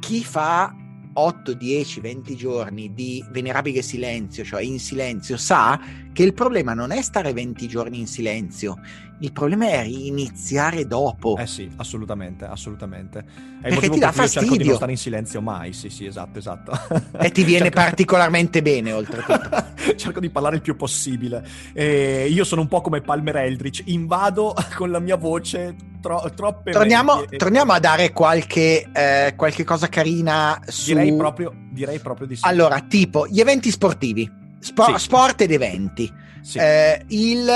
[0.00, 0.74] chi fa
[1.18, 5.80] 8, 10, 20 giorni di venerabile silenzio, cioè in silenzio, sa
[6.12, 8.78] che il problema non è stare 20 giorni in silenzio,
[9.20, 11.36] il problema è riniziare dopo.
[11.36, 13.24] Eh sì, assolutamente, assolutamente.
[13.60, 14.66] È Perché ti dà per cui io cerco di fastidio.
[14.66, 15.72] non stare in silenzio mai.
[15.72, 16.72] Sì, sì, esatto, esatto.
[17.18, 19.66] E ti viene Cerco- particolarmente bene, oltretutto.
[19.96, 21.44] cerco di parlare il più possibile.
[21.72, 26.70] E io sono un po' come Palmer Eldritch, invado con la mia voce tro- troppe
[26.70, 30.92] Torniamo, e- torniamo a dare qualche, eh, qualche cosa carina su...
[30.92, 32.42] Direi proprio, direi proprio di sì.
[32.46, 34.98] Allora, tipo, gli eventi sportivi, Spo- Sì.
[34.98, 36.12] sport ed eventi.
[36.40, 36.58] Sì.
[36.58, 37.46] Eh, il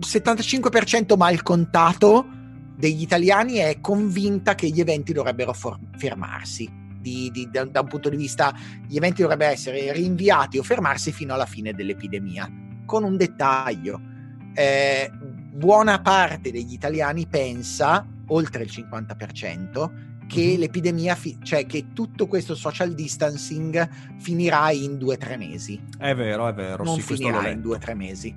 [0.00, 2.26] 75% mal contato
[2.76, 6.70] degli italiani è convinta che gli eventi dovrebbero for- fermarsi.
[7.00, 8.54] Di- di- da, da un punto di vista,
[8.86, 12.50] gli eventi dovrebbero essere rinviati o fermarsi fino alla fine dell'epidemia.
[12.84, 14.00] Con un dettaglio:
[14.54, 19.90] eh, buona parte degli italiani pensa, oltre il 50%,
[20.26, 20.58] che Mhm.
[20.58, 25.80] l'epidemia, fi- cioè che tutto questo social distancing finirà in due o tre mesi.
[25.98, 26.84] È vero, è vero.
[26.84, 28.34] non sì, finirà in due o tre mesi.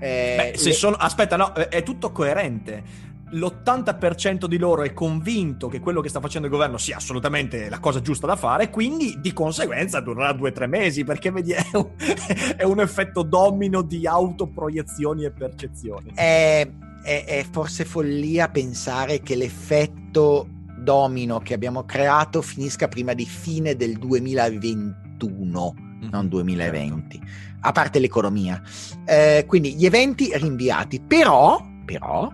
[0.00, 0.96] Eh, Beh, le- sono...
[0.96, 3.08] Aspetta, no, è- tutto coerente.
[3.32, 7.78] L'80% di loro è convinto che quello che sta facendo il governo sia assolutamente la
[7.78, 11.64] cosa giusta da fare, quindi di conseguenza durerà due o tre mesi, perché vedi, è
[11.74, 11.90] un,
[12.56, 16.10] è un effetto domino di autoproiezioni e percezioni.
[16.14, 16.68] è,
[17.04, 23.76] è- è forse follia pensare che l'effetto domino che abbiamo creato finisca prima di fine
[23.76, 25.74] del 2021,
[26.10, 27.20] non 2020,
[27.60, 28.60] a parte l'economia.
[29.04, 32.30] Eh, quindi gli eventi rinviati, però, però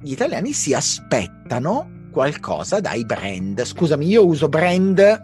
[0.00, 3.62] gli italiani si aspettano qualcosa dai brand.
[3.64, 5.22] Scusami, io uso brand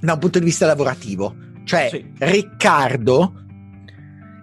[0.00, 2.12] da un punto di vista lavorativo, cioè Sì.
[2.18, 3.34] Riccardo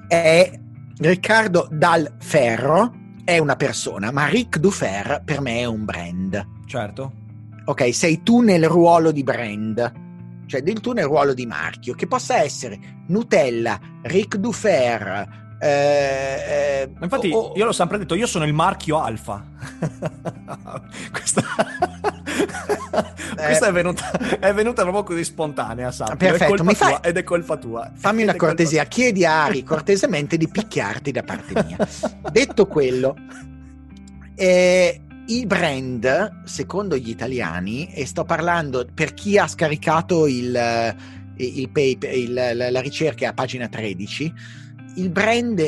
[0.08, 0.60] è
[1.00, 6.48] Riccardo Dal Ferro è una persona, ma Ric Dufer per me è un brand.
[6.66, 7.12] Certo.
[7.66, 9.92] Ok, sei tu nel ruolo di brand,
[10.48, 15.46] cioè del tu nel ruolo di marchio, che possa essere Nutella, Ric Dufer.
[15.60, 19.46] Eh, eh, Infatti, o- io l'ho sempre detto, io sono il marchio alfa.
[21.12, 21.44] Questa...
[23.38, 26.16] Questa è, venuta, è venuta proprio così spontanea, sappio.
[26.16, 27.92] Perfetto, è colpa mi fai- tua ed è colpa tua.
[27.96, 31.78] Fammi una colpa cortesia, chiedi a Ari cortesemente di picchiarti da parte mia.
[32.32, 33.16] Detto quello,
[34.36, 40.96] eh, il brand, secondo gli italiani, e sto parlando per chi ha scaricato il, eh,
[41.38, 44.34] il paper- il- la, la ricerca a pagina 13,
[44.96, 45.60] il brand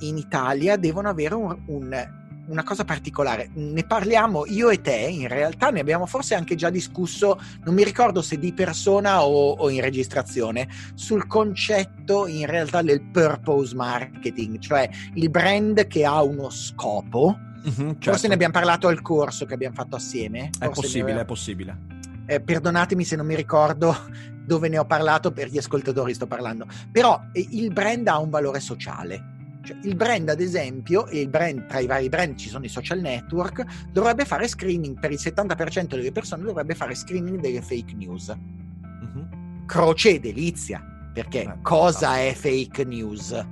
[0.00, 2.08] in Italia devono avere un, un
[2.48, 3.50] una cosa particolare.
[3.54, 7.82] Ne parliamo io e te, in realtà ne abbiamo forse anche già discusso, non mi
[7.82, 14.60] ricordo se di persona o, o in registrazione, sul concetto in realtà del purpose marketing,
[14.60, 17.36] cioè il brand che ha uno scopo.
[17.68, 18.10] Mm-hmm, certo.
[18.10, 20.50] Forse ne abbiamo parlato al corso che abbiamo fatto assieme.
[20.58, 21.20] È possibile, aveva...
[21.20, 21.78] è possibile.
[22.26, 23.96] Eh, perdonatemi se non mi ricordo
[24.44, 28.30] dove ne ho parlato, per gli ascoltatori sto parlando, però eh, il brand ha un
[28.30, 29.34] valore sociale
[29.66, 32.68] cioè, il brand, ad esempio, e il brand, tra i vari brand ci sono i
[32.68, 37.92] social network, dovrebbe fare screening per il 70% delle persone, dovrebbe fare screening delle fake
[37.94, 38.32] news.
[38.32, 39.66] Mm-hmm.
[39.66, 40.80] Croce delizia,
[41.12, 43.44] perché eh, cosa è fake news?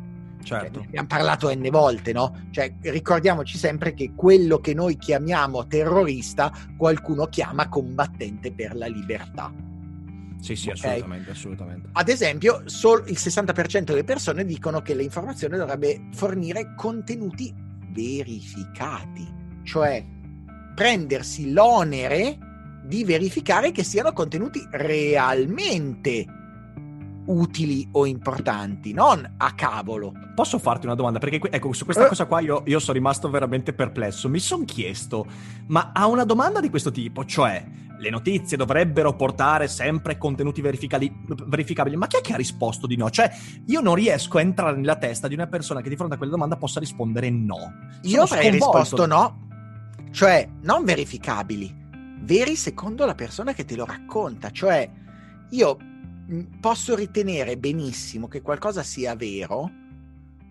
[0.44, 0.78] Certo.
[0.78, 2.46] Cioè, abbiamo parlato n volte, no?
[2.50, 9.52] Cioè, ricordiamoci sempre che quello che noi chiamiamo terrorista, qualcuno chiama combattente per la libertà.
[10.40, 10.98] Sì, sì, okay?
[10.98, 11.88] assolutamente, assolutamente.
[11.92, 17.52] Ad esempio, solo il 60% delle persone dicono che l'informazione dovrebbe fornire contenuti
[17.90, 19.26] verificati,
[19.62, 20.04] cioè
[20.74, 22.36] prendersi l'onere
[22.84, 26.26] di verificare che siano contenuti realmente
[27.26, 30.12] utili o importanti, non a cavolo.
[30.34, 31.18] Posso farti una domanda?
[31.18, 32.08] Perché ecco, su questa eh.
[32.08, 34.28] cosa qua io, io sono rimasto veramente perplesso.
[34.28, 35.26] Mi sono chiesto,
[35.68, 37.64] ma a una domanda di questo tipo, cioè
[37.96, 43.08] le notizie dovrebbero portare sempre contenuti verificabili, ma chi è che ha risposto di no?
[43.10, 43.30] Cioè,
[43.66, 46.32] io non riesco a entrare nella testa di una persona che di fronte a quella
[46.32, 47.56] domanda possa rispondere no.
[47.56, 48.78] Sono io avrei sconvolto.
[48.78, 49.48] risposto no,
[50.10, 51.74] cioè non verificabili,
[52.20, 54.90] veri secondo la persona che te lo racconta, cioè
[55.50, 55.76] io
[56.60, 59.70] posso ritenere benissimo che qualcosa sia vero,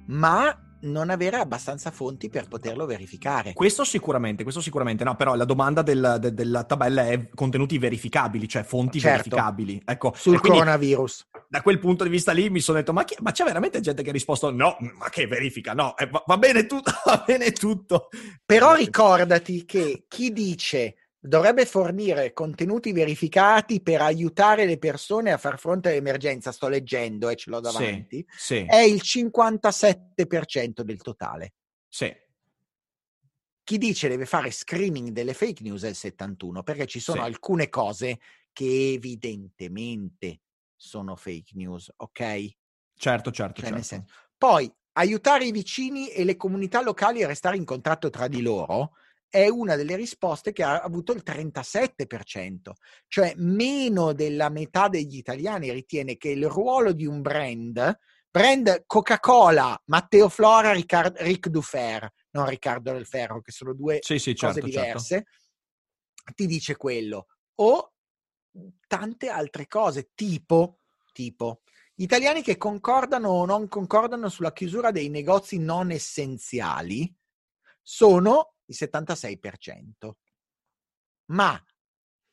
[0.08, 3.54] ma non avere abbastanza fonti per poterlo verificare.
[3.54, 8.48] Questo sicuramente, questo sicuramente, no, però la domanda del, de, della tabella è contenuti verificabili,
[8.48, 9.18] cioè fonti certo.
[9.18, 9.82] verificabili.
[9.86, 11.28] Ecco, sul coronavirus.
[11.48, 14.04] Da quel punto di vista lì mi sono detto, ma, chi, ma c'è veramente gente
[14.04, 15.74] che ha risposto no, ma che verifica?
[15.74, 18.10] No, eh, va, va, bene tutto, va bene tutto.
[18.46, 25.58] Però ricordati che chi dice dovrebbe fornire contenuti verificati per aiutare le persone a far
[25.58, 28.66] fronte all'emergenza, sto leggendo e ce l'ho davanti, sì, sì.
[28.68, 31.54] è il 57% del totale.
[31.88, 32.14] Sì.
[33.64, 37.70] Chi dice deve fare screening delle fake news è il 71%, perché ci sono alcune
[37.70, 38.20] cose
[38.52, 40.42] che evidentemente
[40.76, 42.50] sono fake news, ok?
[42.96, 44.12] Certo, certo, cioè, certo.
[44.38, 48.92] Poi, aiutare i vicini e le comunità locali a restare in contatto tra di loro
[49.34, 52.74] è una delle risposte che ha avuto il 37%,
[53.08, 57.98] cioè meno della metà degli italiani ritiene che il ruolo di un brand,
[58.30, 64.20] brand Coca-Cola, Matteo Flora, Ricard- Ric Dufer, non Riccardo del Ferro, che sono due sì,
[64.20, 64.68] sì, cose certo, certo.
[64.68, 66.34] diverse, certo.
[66.36, 67.26] ti dice quello.
[67.56, 67.92] O
[68.86, 71.64] tante altre cose, tipo, tipo
[71.96, 77.12] italiani che concordano o non concordano sulla chiusura dei negozi non essenziali
[77.82, 80.12] sono il 76%.
[81.28, 81.62] Ma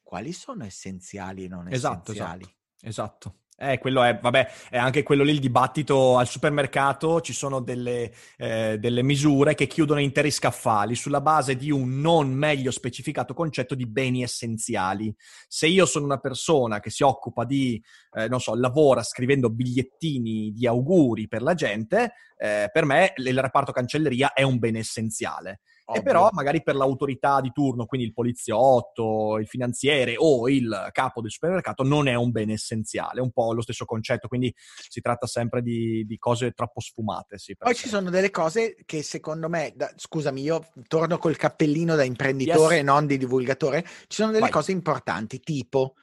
[0.02, 2.42] quali sono essenziali e non esatto, essenziali?
[2.42, 3.34] Esatto, esatto.
[3.62, 8.10] Eh, quello è, vabbè, è anche quello lì il dibattito al supermercato, ci sono delle,
[8.38, 13.74] eh, delle, misure che chiudono interi scaffali sulla base di un non meglio specificato concetto
[13.74, 15.14] di beni essenziali.
[15.46, 17.78] Se io sono una persona che si occupa di,
[18.12, 23.38] eh, non so, lavora scrivendo bigliettini di auguri per la gente, eh, per me il
[23.38, 25.60] reparto cancelleria è un bene essenziale.
[25.90, 26.00] Ovvio.
[26.00, 31.20] E però magari per l'autorità di turno, quindi il poliziotto, il finanziere o il capo
[31.20, 35.00] del supermercato, non è un bene essenziale, è un po' lo stesso concetto, quindi si
[35.00, 37.38] tratta sempre di, di cose troppo sfumate.
[37.38, 41.96] Sì, Poi ci sono delle cose che secondo me, da, scusami, io torno col cappellino
[41.96, 42.82] da imprenditore yes.
[42.82, 44.50] e non di divulgatore, ci sono delle Vai.
[44.50, 45.94] cose importanti, tipo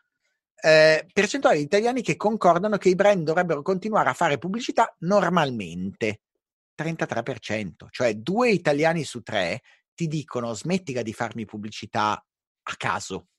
[0.60, 6.22] eh, percentuale di italiani che concordano che i brand dovrebbero continuare a fare pubblicità normalmente.
[6.78, 9.64] 33%, cioè due italiani su tre
[9.98, 13.30] ti dicono smettila di farmi pubblicità a caso.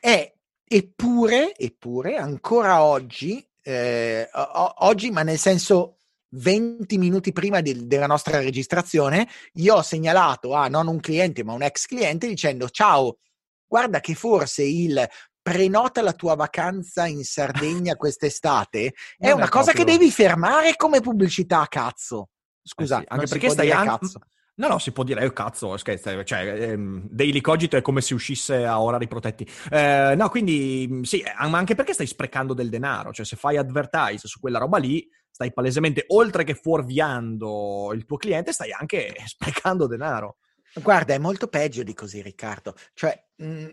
[0.00, 5.98] E, eppure, eppure, ancora oggi, eh, oggi, ma nel senso
[6.30, 11.52] 20 minuti prima di, della nostra registrazione, io ho segnalato a non un cliente ma
[11.52, 13.18] un ex cliente dicendo ciao,
[13.66, 15.08] guarda che forse il
[15.40, 19.84] prenota la tua vacanza in Sardegna quest'estate è una è cosa proprio...
[19.84, 22.30] che devi fermare come pubblicità, cazzo.
[22.62, 24.18] Scusa, eh sì, anche perché stai an- cazzo.
[24.58, 28.14] No, no, si può dire, oh, cazzo, scherzo, cioè, ehm, Daily Cogito è come se
[28.14, 29.46] uscisse a orari protetti.
[29.70, 33.36] Eh, no, quindi, mm, sì, eh, ma anche perché stai sprecando del denaro, cioè se
[33.36, 38.72] fai advertise su quella roba lì, stai palesemente, oltre che fuorviando il tuo cliente, stai
[38.72, 40.38] anche sprecando denaro.
[40.74, 42.74] Guarda, è molto peggio di così, Riccardo.
[42.94, 43.68] Cioè, mh, mm,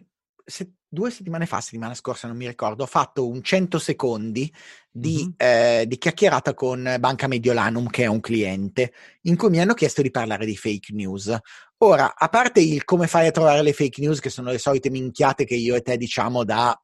[0.46, 4.52] se, due settimane fa, settimana scorsa, non mi ricordo, ho fatto un 100 secondi
[4.90, 5.32] di, mm-hmm.
[5.38, 10.02] eh, di, chiacchierata con Banca Mediolanum, che è un cliente, in cui mi hanno chiesto
[10.02, 11.36] di parlare di fake news.
[11.80, 14.90] Ora, a parte il come fai a trovare le fake news, che sono le solite
[14.90, 16.80] minchiate che io e te diciamo da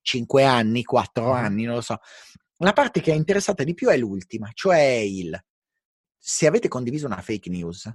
[0.00, 1.32] 5 anni, 4 mm-hmm.
[1.32, 1.98] anni, non lo so.
[2.58, 5.38] La parte che è interessata di più è l'ultima, cioè il
[6.26, 7.92] se avete condiviso una fake news,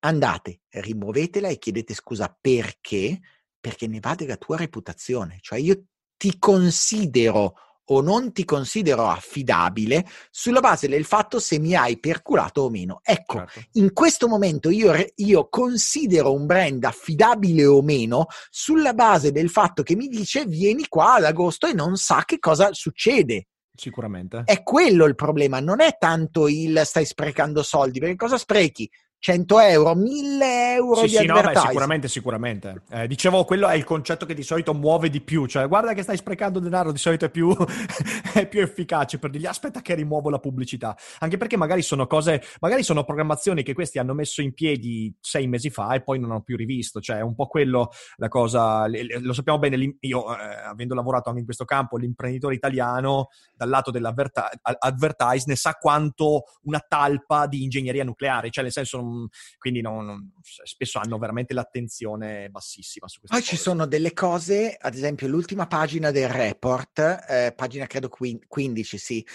[0.00, 3.20] andate, rimuovetela e chiedete scusa perché,
[3.62, 5.38] perché ne va della tua reputazione.
[5.40, 5.84] Cioè io
[6.16, 7.54] ti considero
[7.84, 13.00] o non ti considero affidabile sulla base del fatto se mi hai perculato o meno.
[13.02, 13.60] Ecco, certo.
[13.72, 19.82] in questo momento io, io, considero un brand affidabile o meno sulla base del fatto
[19.82, 23.46] che mi dice vieni qua ad agosto e non sa che cosa succede.
[23.74, 24.42] Sicuramente.
[24.44, 28.90] È quello il problema, non è tanto il stai sprecando soldi, perché cosa sprechi?
[29.22, 32.82] 100 euro, 1000 euro sì, di sì, no, beh, sicuramente, sicuramente.
[32.90, 36.02] Eh, dicevo, quello è il concetto che di solito muove di più, cioè guarda che
[36.02, 37.54] stai sprecando denaro, di solito è più,
[38.34, 42.42] è più efficace per dirgli aspetta che rimuovo la pubblicità, anche perché magari sono cose,
[42.58, 46.32] magari sono programmazioni che questi hanno messo in piedi sei mesi fa e poi non
[46.32, 50.64] hanno più rivisto, cioè è un po' quello la cosa, lo sappiamo bene, io eh,
[50.64, 56.84] avendo lavorato anche in questo campo, l'imprenditore italiano dal lato dell'advertise ne sa quanto una
[56.84, 59.10] talpa di ingegneria nucleare, cioè nel senso
[59.58, 63.36] quindi non, non, spesso hanno veramente l'attenzione bassissima su questo.
[63.36, 63.56] Poi cose.
[63.56, 66.98] ci sono delle cose, ad esempio l'ultima pagina del report,
[67.28, 69.26] eh, pagina credo 15, sì,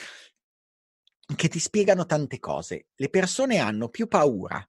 [1.35, 2.87] che ti spiegano tante cose.
[2.95, 4.65] Le persone hanno più paura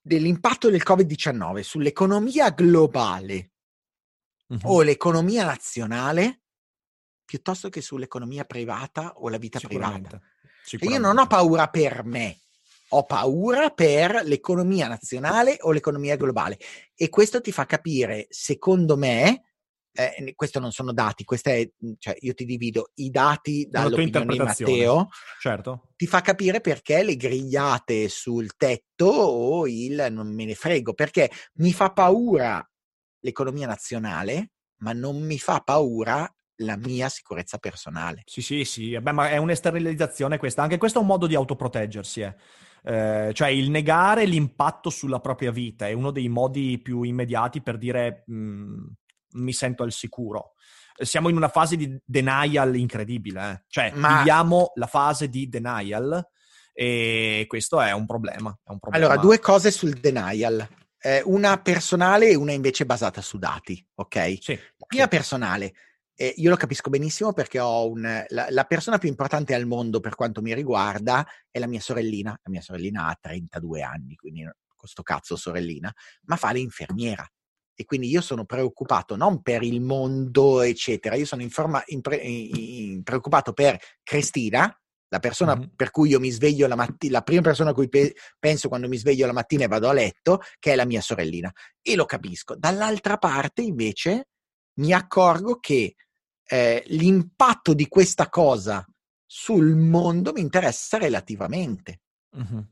[0.00, 3.52] dell'impatto del Covid-19 sull'economia globale
[4.48, 4.58] uh-huh.
[4.64, 6.42] o l'economia nazionale
[7.24, 10.20] piuttosto che sull'economia privata o la vita privata.
[10.64, 12.41] Cioè io non ho paura per me,
[12.94, 16.58] ho paura per l'economia nazionale o l'economia globale.
[16.94, 19.44] E questo ti fa capire, secondo me,
[19.94, 25.08] eh, questo non sono dati, è, cioè io ti divido i dati dall'opinione di Matteo,
[25.40, 25.92] certo.
[25.96, 31.30] ti fa capire perché le grigliate sul tetto o il non me ne frego, perché
[31.54, 32.66] mi fa paura
[33.20, 38.22] l'economia nazionale, ma non mi fa paura la mia sicurezza personale.
[38.26, 42.20] Sì, sì, sì, Beh, ma è un'esternalizzazione questa, anche questo è un modo di autoproteggersi,
[42.20, 42.34] eh.
[42.84, 47.78] Eh, cioè il negare l'impatto sulla propria vita è uno dei modi più immediati per
[47.78, 48.84] dire mh, mm,
[49.32, 50.54] mi sento al sicuro.
[50.94, 53.64] Siamo in una fase di denial incredibile, eh?
[53.68, 54.18] cioè Ma...
[54.18, 56.24] viviamo la fase di denial
[56.72, 58.56] e questo è un problema.
[58.62, 59.06] È un problema.
[59.06, 60.66] Allora, due cose sul denial.
[60.98, 64.36] Eh, una personale e una invece basata su dati, ok?
[64.40, 64.54] Sì.
[64.54, 65.72] La mia personale
[66.14, 70.00] e io lo capisco benissimo perché ho un, la, la, persona più importante al mondo
[70.00, 72.30] per quanto mi riguarda è la mia sorellina.
[72.42, 74.46] La mia sorellina ha 32 anni, quindi
[74.76, 75.92] questo cazzo sorellina,
[76.26, 77.26] ma fa l'infermiera.
[77.74, 83.02] E quindi io sono preoccupato non per il mondo, eccetera, io sono informa- impre- in,
[83.02, 84.76] preoccupato per Cristina,
[85.08, 85.68] la persona mm-hmm.
[85.76, 88.88] per cui io mi sveglio la mattina, la prima persona a cui pe- penso quando
[88.88, 91.50] mi sveglio la mattina e vado a letto, che è la mia sorellina.
[91.80, 92.54] E lo capisco.
[92.56, 94.28] Dall'altra parte, invece,
[94.80, 95.94] mi accorgo che
[96.44, 98.86] eh, l'impatto di questa cosa
[99.26, 102.00] sul mondo mi interessa relativamente.
[102.36, 102.66] Uh-huh.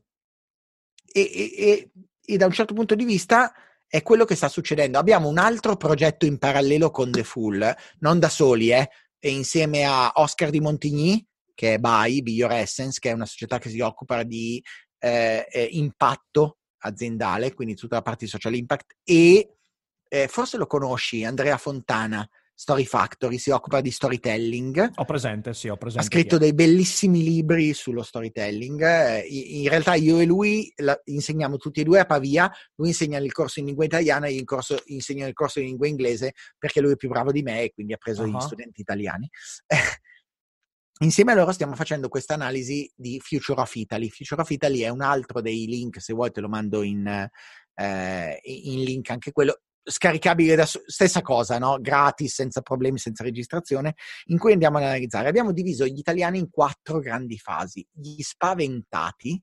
[1.11, 1.91] E, e,
[2.23, 3.51] e, da un certo punto di vista
[3.87, 4.99] è quello che sta succedendo.
[4.99, 8.89] Abbiamo un altro progetto in parallelo con The Full, non da soli, eh,
[9.21, 13.59] insieme a Oscar di Montigny, che è BY, Be Your Essence, che è una società
[13.59, 14.63] che si occupa di
[14.99, 19.57] eh, eh, impatto aziendale, quindi tutta la parte di social impact, e
[20.07, 22.27] eh, forse lo conosci, Andrea Fontana,
[22.61, 24.91] Story Factory, si occupa di storytelling.
[24.97, 26.05] Ho presente, sì, ho presente.
[26.05, 28.79] Ha scritto dei bellissimi libri sullo storytelling.
[28.83, 30.71] Eh, in realtà io e lui
[31.05, 34.43] insegniamo tutti e due a Pavia, lui insegna il corso in lingua italiana e io
[34.85, 37.93] insegno il corso in lingua inglese perché lui è più bravo di me e quindi
[37.93, 38.37] ha preso uh-huh.
[38.37, 39.27] gli studenti italiani.
[41.01, 44.07] Insieme a loro stiamo facendo questa analisi di Future of Italy.
[44.09, 47.07] Future of Italy è un altro dei link, se vuoi te lo mando in,
[47.73, 51.77] eh, in link anche quello scaricabile da stessa cosa, no?
[51.79, 55.27] gratis, senza problemi, senza registrazione, in cui andiamo ad analizzare.
[55.27, 59.41] Abbiamo diviso gli italiani in quattro grandi fasi: gli spaventati,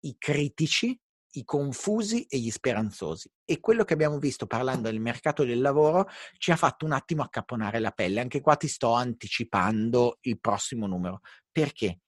[0.00, 0.98] i critici,
[1.32, 3.30] i confusi e gli speranzosi.
[3.44, 7.22] E quello che abbiamo visto parlando del mercato del lavoro ci ha fatto un attimo
[7.22, 8.20] accapponare la pelle.
[8.20, 11.20] Anche qua ti sto anticipando il prossimo numero.
[11.50, 12.00] Perché?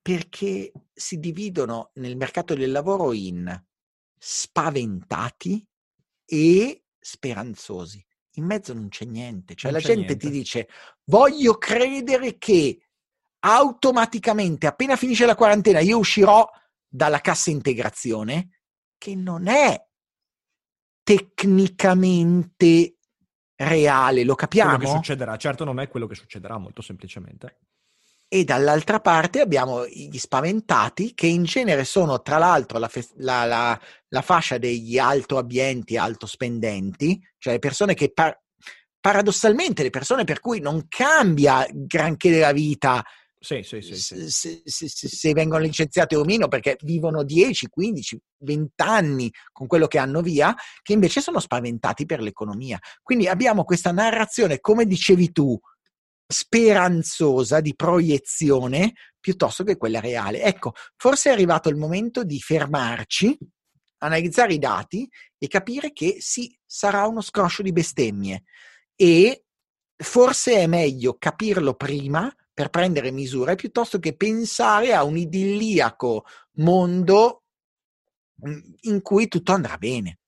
[0.00, 3.64] Perché si dividono nel mercato del lavoro in
[4.16, 5.67] spaventati,
[6.28, 8.04] e speranzosi.
[8.32, 10.26] In mezzo non c'è niente, cioè non la gente niente.
[10.26, 10.68] ti dice
[11.04, 12.78] voglio credere che
[13.40, 16.48] automaticamente appena finisce la quarantena io uscirò
[16.86, 18.60] dalla cassa integrazione,
[18.98, 19.80] che non è
[21.02, 22.96] tecnicamente
[23.56, 24.76] reale, lo capiamo?
[24.76, 27.60] Quello che succederà, certo non è quello che succederà, molto semplicemente.
[28.30, 33.44] E dall'altra parte abbiamo gli spaventati, che in genere sono tra l'altro la, fe- la,
[33.44, 38.38] la, la fascia degli alto abbienti, alto spendenti, cioè le persone che par-
[39.00, 43.02] paradossalmente le persone per cui non cambia granché della vita
[43.40, 48.20] sì, sì, sì, se, se, se, se, vengono licenziati o meno perché vivono 10, 15,
[48.38, 52.80] 20 anni con quello che hanno via, che invece sono spaventati per l'economia.
[53.00, 55.56] Quindi abbiamo questa narrazione, come dicevi tu,
[56.28, 60.42] speranzosa di proiezione piuttosto che quella reale.
[60.42, 63.36] Ecco, forse è arrivato il momento di fermarci,
[63.98, 65.08] analizzare i dati
[65.38, 68.44] e capire che sì, sarà uno scroscio di bestemmie
[68.94, 69.44] e
[69.96, 76.24] forse è meglio capirlo prima per prendere misure piuttosto che pensare a un idilliaco
[76.58, 77.44] mondo
[78.46, 80.18] mm, in cui tutto andrà bene.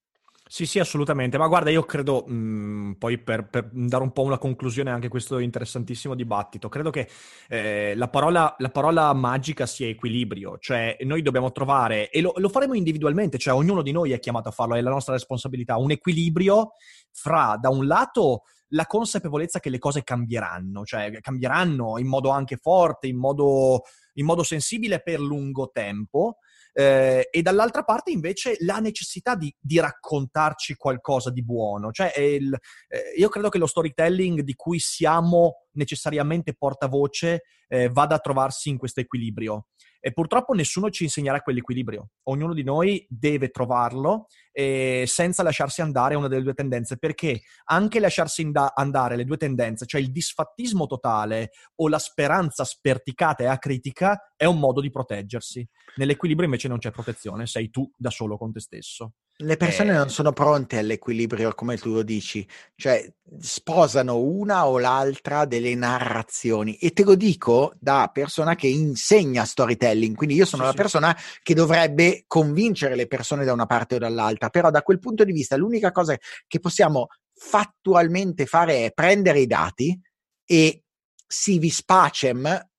[0.53, 1.39] Sì, sì, assolutamente.
[1.39, 5.07] Ma guarda, io credo, mh, mm, poi per, per, dare un po' una conclusione anche
[5.07, 7.09] a questo interessantissimo dibattito, credo che
[7.49, 12.49] eh, la, parola, la, parola, magica sia equilibrio, cioè noi dobbiamo trovare, e lo, lo,
[12.49, 15.93] faremo individualmente, cioè ognuno di noi è chiamato a farlo, è la nostra responsabilità, un
[15.93, 16.73] equilibrio
[17.13, 22.57] fra, da un lato, la consapevolezza che le cose cambieranno, cioè cambieranno in modo anche
[22.57, 23.83] forte, in modo,
[24.15, 26.39] in modo sensibile per lungo tempo,
[26.73, 31.91] eh, e dall'altra parte invece la necessità di, di raccontarci qualcosa di buono.
[31.91, 32.53] Cioè, il,
[32.89, 38.69] eh, io credo che lo storytelling di cui siamo necessariamente portavoce eh, vada a trovarsi
[38.69, 39.67] in questo equilibrio.
[40.01, 42.11] E purtroppo nessuno ci insegnerà quell'equilibrio.
[42.25, 48.01] Ognuno di noi deve trovarlo eh, senza lasciarsi andare una delle due tendenze, perché anche
[48.01, 53.47] lasciarsi inda- andare le due tendenze, cioè il disfattismo totale o la speranza sperticata e
[53.47, 55.67] acritica, è un modo di proteggersi.
[55.97, 59.13] Nell'equilibrio invece non c'è protezione, sei tu da solo con te stesso.
[59.43, 59.97] Le persone eh...
[59.97, 63.11] non sono pronte all'equilibrio, come tu lo dici, cioè
[63.41, 70.15] sposano una o l'altra delle narrazioni e te lo dico da persona che insegna storytelling,
[70.15, 70.83] quindi io sono sì, la sì.
[70.83, 75.25] persona che dovrebbe convincere le persone da una parte o dall'altra, però da quel punto
[75.25, 76.17] di vista l'unica cosa
[76.47, 79.99] che possiamo fattualmente fare è prendere i dati
[80.45, 80.83] e
[81.27, 82.70] si vis pacem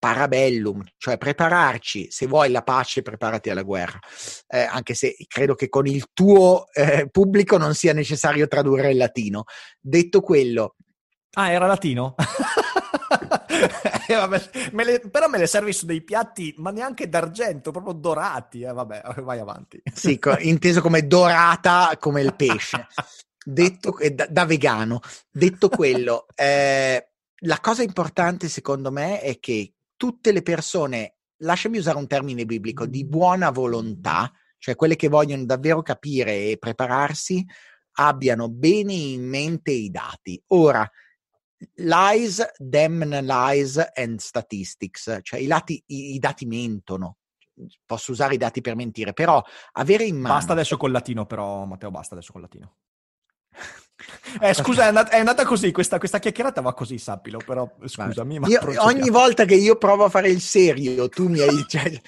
[0.00, 3.98] parabellum, cioè prepararci, se vuoi la pace, preparati alla guerra,
[4.48, 8.96] eh, anche se credo che con il tuo eh, pubblico non sia necessario tradurre il
[8.96, 9.44] latino.
[9.78, 10.74] Detto quello...
[11.34, 12.16] Ah, era latino?
[14.08, 17.92] eh, vabbè, me le, però me le servi su dei piatti, ma neanche d'argento, proprio
[17.92, 18.62] dorati.
[18.62, 19.80] Eh, vabbè, vai avanti.
[19.94, 22.86] sì, co- inteso come dorata come il pesce.
[23.44, 25.00] Detto, da, da vegano.
[25.30, 27.10] Detto quello, eh,
[27.44, 32.86] la cosa importante secondo me è che tutte le persone, lasciami usare un termine biblico,
[32.86, 37.44] di buona volontà, cioè quelle che vogliono davvero capire e prepararsi,
[37.98, 40.42] abbiano bene in mente i dati.
[40.48, 40.90] Ora,
[41.74, 47.18] lies, damn lies and statistics, cioè i, lati, i, i dati mentono,
[47.84, 49.42] posso usare i dati per mentire, però
[49.72, 50.32] avere in mano...
[50.32, 52.76] Basta adesso col latino, però Matteo, basta adesso col latino.
[54.40, 58.38] Eh, scusa, è andata, è andata così, questa, questa, chiacchierata va così, sappilo, però scusami.
[58.38, 61.64] Ma io, ogni volta che io provo a fare il serio, tu mi hai...
[61.66, 62.00] Cioè,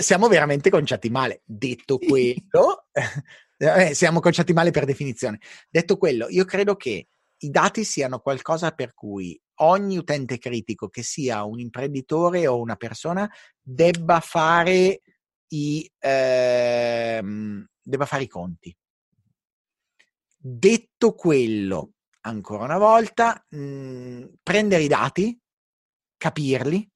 [0.00, 1.42] siamo veramente conciati male.
[1.44, 2.86] Detto quello,
[3.58, 5.40] eh, siamo conciati male per definizione.
[5.68, 7.08] Detto quello, io credo che
[7.38, 12.76] i dati siano qualcosa per cui ogni utente critico, che sia un imprenditore o una
[12.76, 13.30] persona,
[13.60, 15.00] debba fare
[15.48, 18.74] i, ehm, debba fare i conti
[20.46, 21.92] Detto quello,
[22.26, 25.40] ancora una volta, mh, mhmm, prendere i dati,
[26.18, 26.86] capirli,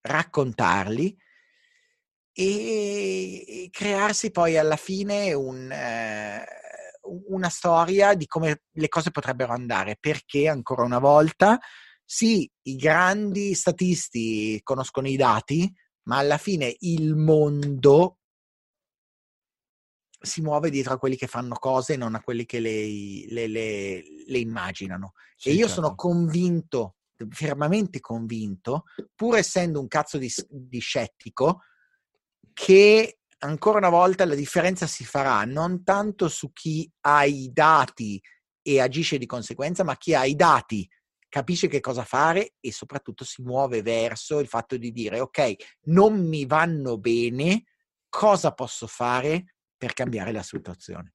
[0.00, 1.16] raccontarli
[2.32, 6.44] e, crearsi poi alla fine un, eh,
[7.28, 11.60] una storia di come le cose potrebbero andare, perché ancora una volta,
[12.04, 15.72] sì, i grandi statisti conoscono i dati,
[16.08, 18.16] ma alla fine il mondo
[20.22, 22.86] si muove dietro a quelli che fanno cose e non a quelli che le,
[23.28, 25.12] le, le, le immaginano.
[25.36, 25.82] Sì, e io certo.
[25.82, 26.96] sono convinto,
[27.30, 31.62] fermamente convinto, pur essendo un cazzo di, di scettico,
[32.52, 38.20] che ancora una volta la differenza si farà non tanto su chi ha i dati
[38.62, 40.88] e agisce di conseguenza, ma chi ha i dati
[41.28, 45.54] capisce che cosa fare e soprattutto si muove verso il fatto di dire ok,
[45.84, 47.64] non mi vanno bene,
[48.08, 51.14] cosa posso fare per cambiare la situazione.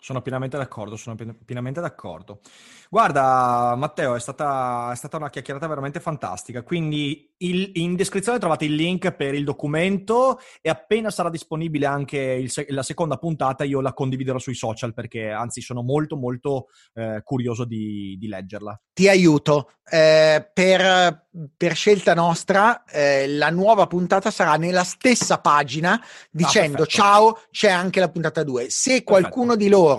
[0.00, 2.40] Sono pienamente d'accordo, sono pienamente d'accordo.
[2.88, 6.62] Guarda, Matteo, è stata, è stata una chiacchierata veramente fantastica.
[6.62, 12.18] Quindi il, in descrizione trovate il link per il documento e appena sarà disponibile anche
[12.18, 17.20] il, la seconda puntata io la condividerò sui social perché anzi sono molto molto eh,
[17.22, 18.80] curioso di, di, leggerla.
[18.92, 19.74] Ti aiuto.
[19.92, 21.26] Eh, per,
[21.56, 27.70] per, scelta nostra, eh, la nuova puntata sarà nella stessa pagina dicendo ah, ciao, c'è
[27.70, 28.70] anche la puntata 2.
[28.70, 29.64] Se qualcuno perfetto.
[29.64, 29.89] di loro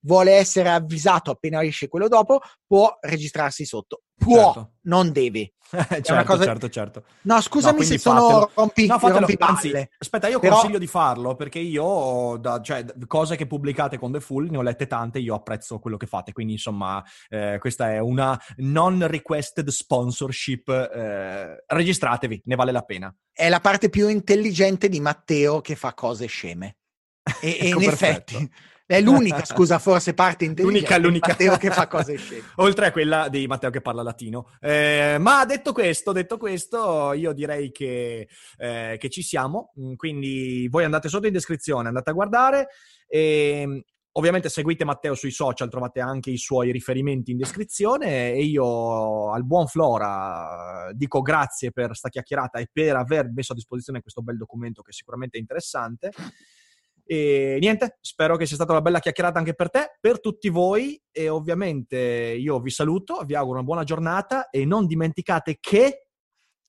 [0.00, 4.02] vuole essere avvisato appena esce quello dopo, può registrarsi sotto.
[4.18, 4.72] Può, certo.
[4.82, 5.52] non deve.
[6.02, 6.44] certo, cosa...
[6.44, 7.04] certo, certo.
[7.22, 10.54] No, scusami no, se sono rompi, no, fatelo, rompi anzi, aspetta, io Però...
[10.54, 14.62] consiglio di farlo perché io, da, cioè, cose che pubblicate con The Full, ne ho
[14.62, 19.68] lette tante, io apprezzo quello che fate, quindi insomma, eh, questa è una non requested
[19.68, 20.68] sponsorship.
[20.68, 23.14] Eh, registratevi, ne vale la pena.
[23.30, 26.78] È la parte più intelligente di Matteo che fa cose sceme.
[27.40, 28.34] E, ecco, in perfetto.
[28.36, 28.50] effetti
[28.88, 31.58] è l'unica, scusa, forse parte intelligente l'unica, l'unica.
[31.58, 32.44] Che fa cose sceme.
[32.56, 34.50] Oltre a quella di Matteo che parla latino.
[34.60, 38.26] Eh, ma detto questo, detto questo, io direi che,
[38.56, 39.74] eh, che, ci siamo.
[39.78, 42.68] Mm, quindi voi andate sotto in descrizione, andate a guardare.
[43.06, 49.30] E, Ovviamente seguite Matteo sui social, trovate anche i suoi riferimenti in descrizione e io
[49.30, 54.22] al buon Flora dico grazie per sta chiacchierata e per aver messo a disposizione questo
[54.22, 56.10] bel documento che sicuramente è interessante.
[57.10, 61.00] E niente, spero che sia stata una bella chiacchierata anche per te, per tutti voi
[61.10, 66.08] e ovviamente io vi saluto, vi auguro una buona giornata e non dimenticate che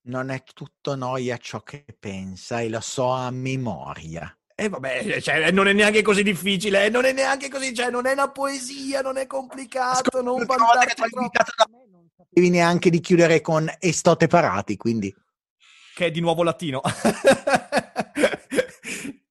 [0.04, 4.34] non è tutto noia ciò che pensa e lo so a memoria.
[4.56, 8.06] E eh vabbè, cioè, non è neanche così difficile, non è neanche così, cioè, non
[8.06, 10.56] è una poesia, non è complicato, Ascolta, non troppo.
[10.56, 15.14] Da me, non sapevi neanche di chiudere con e sto parati, quindi...
[15.96, 16.80] Che è di nuovo latino.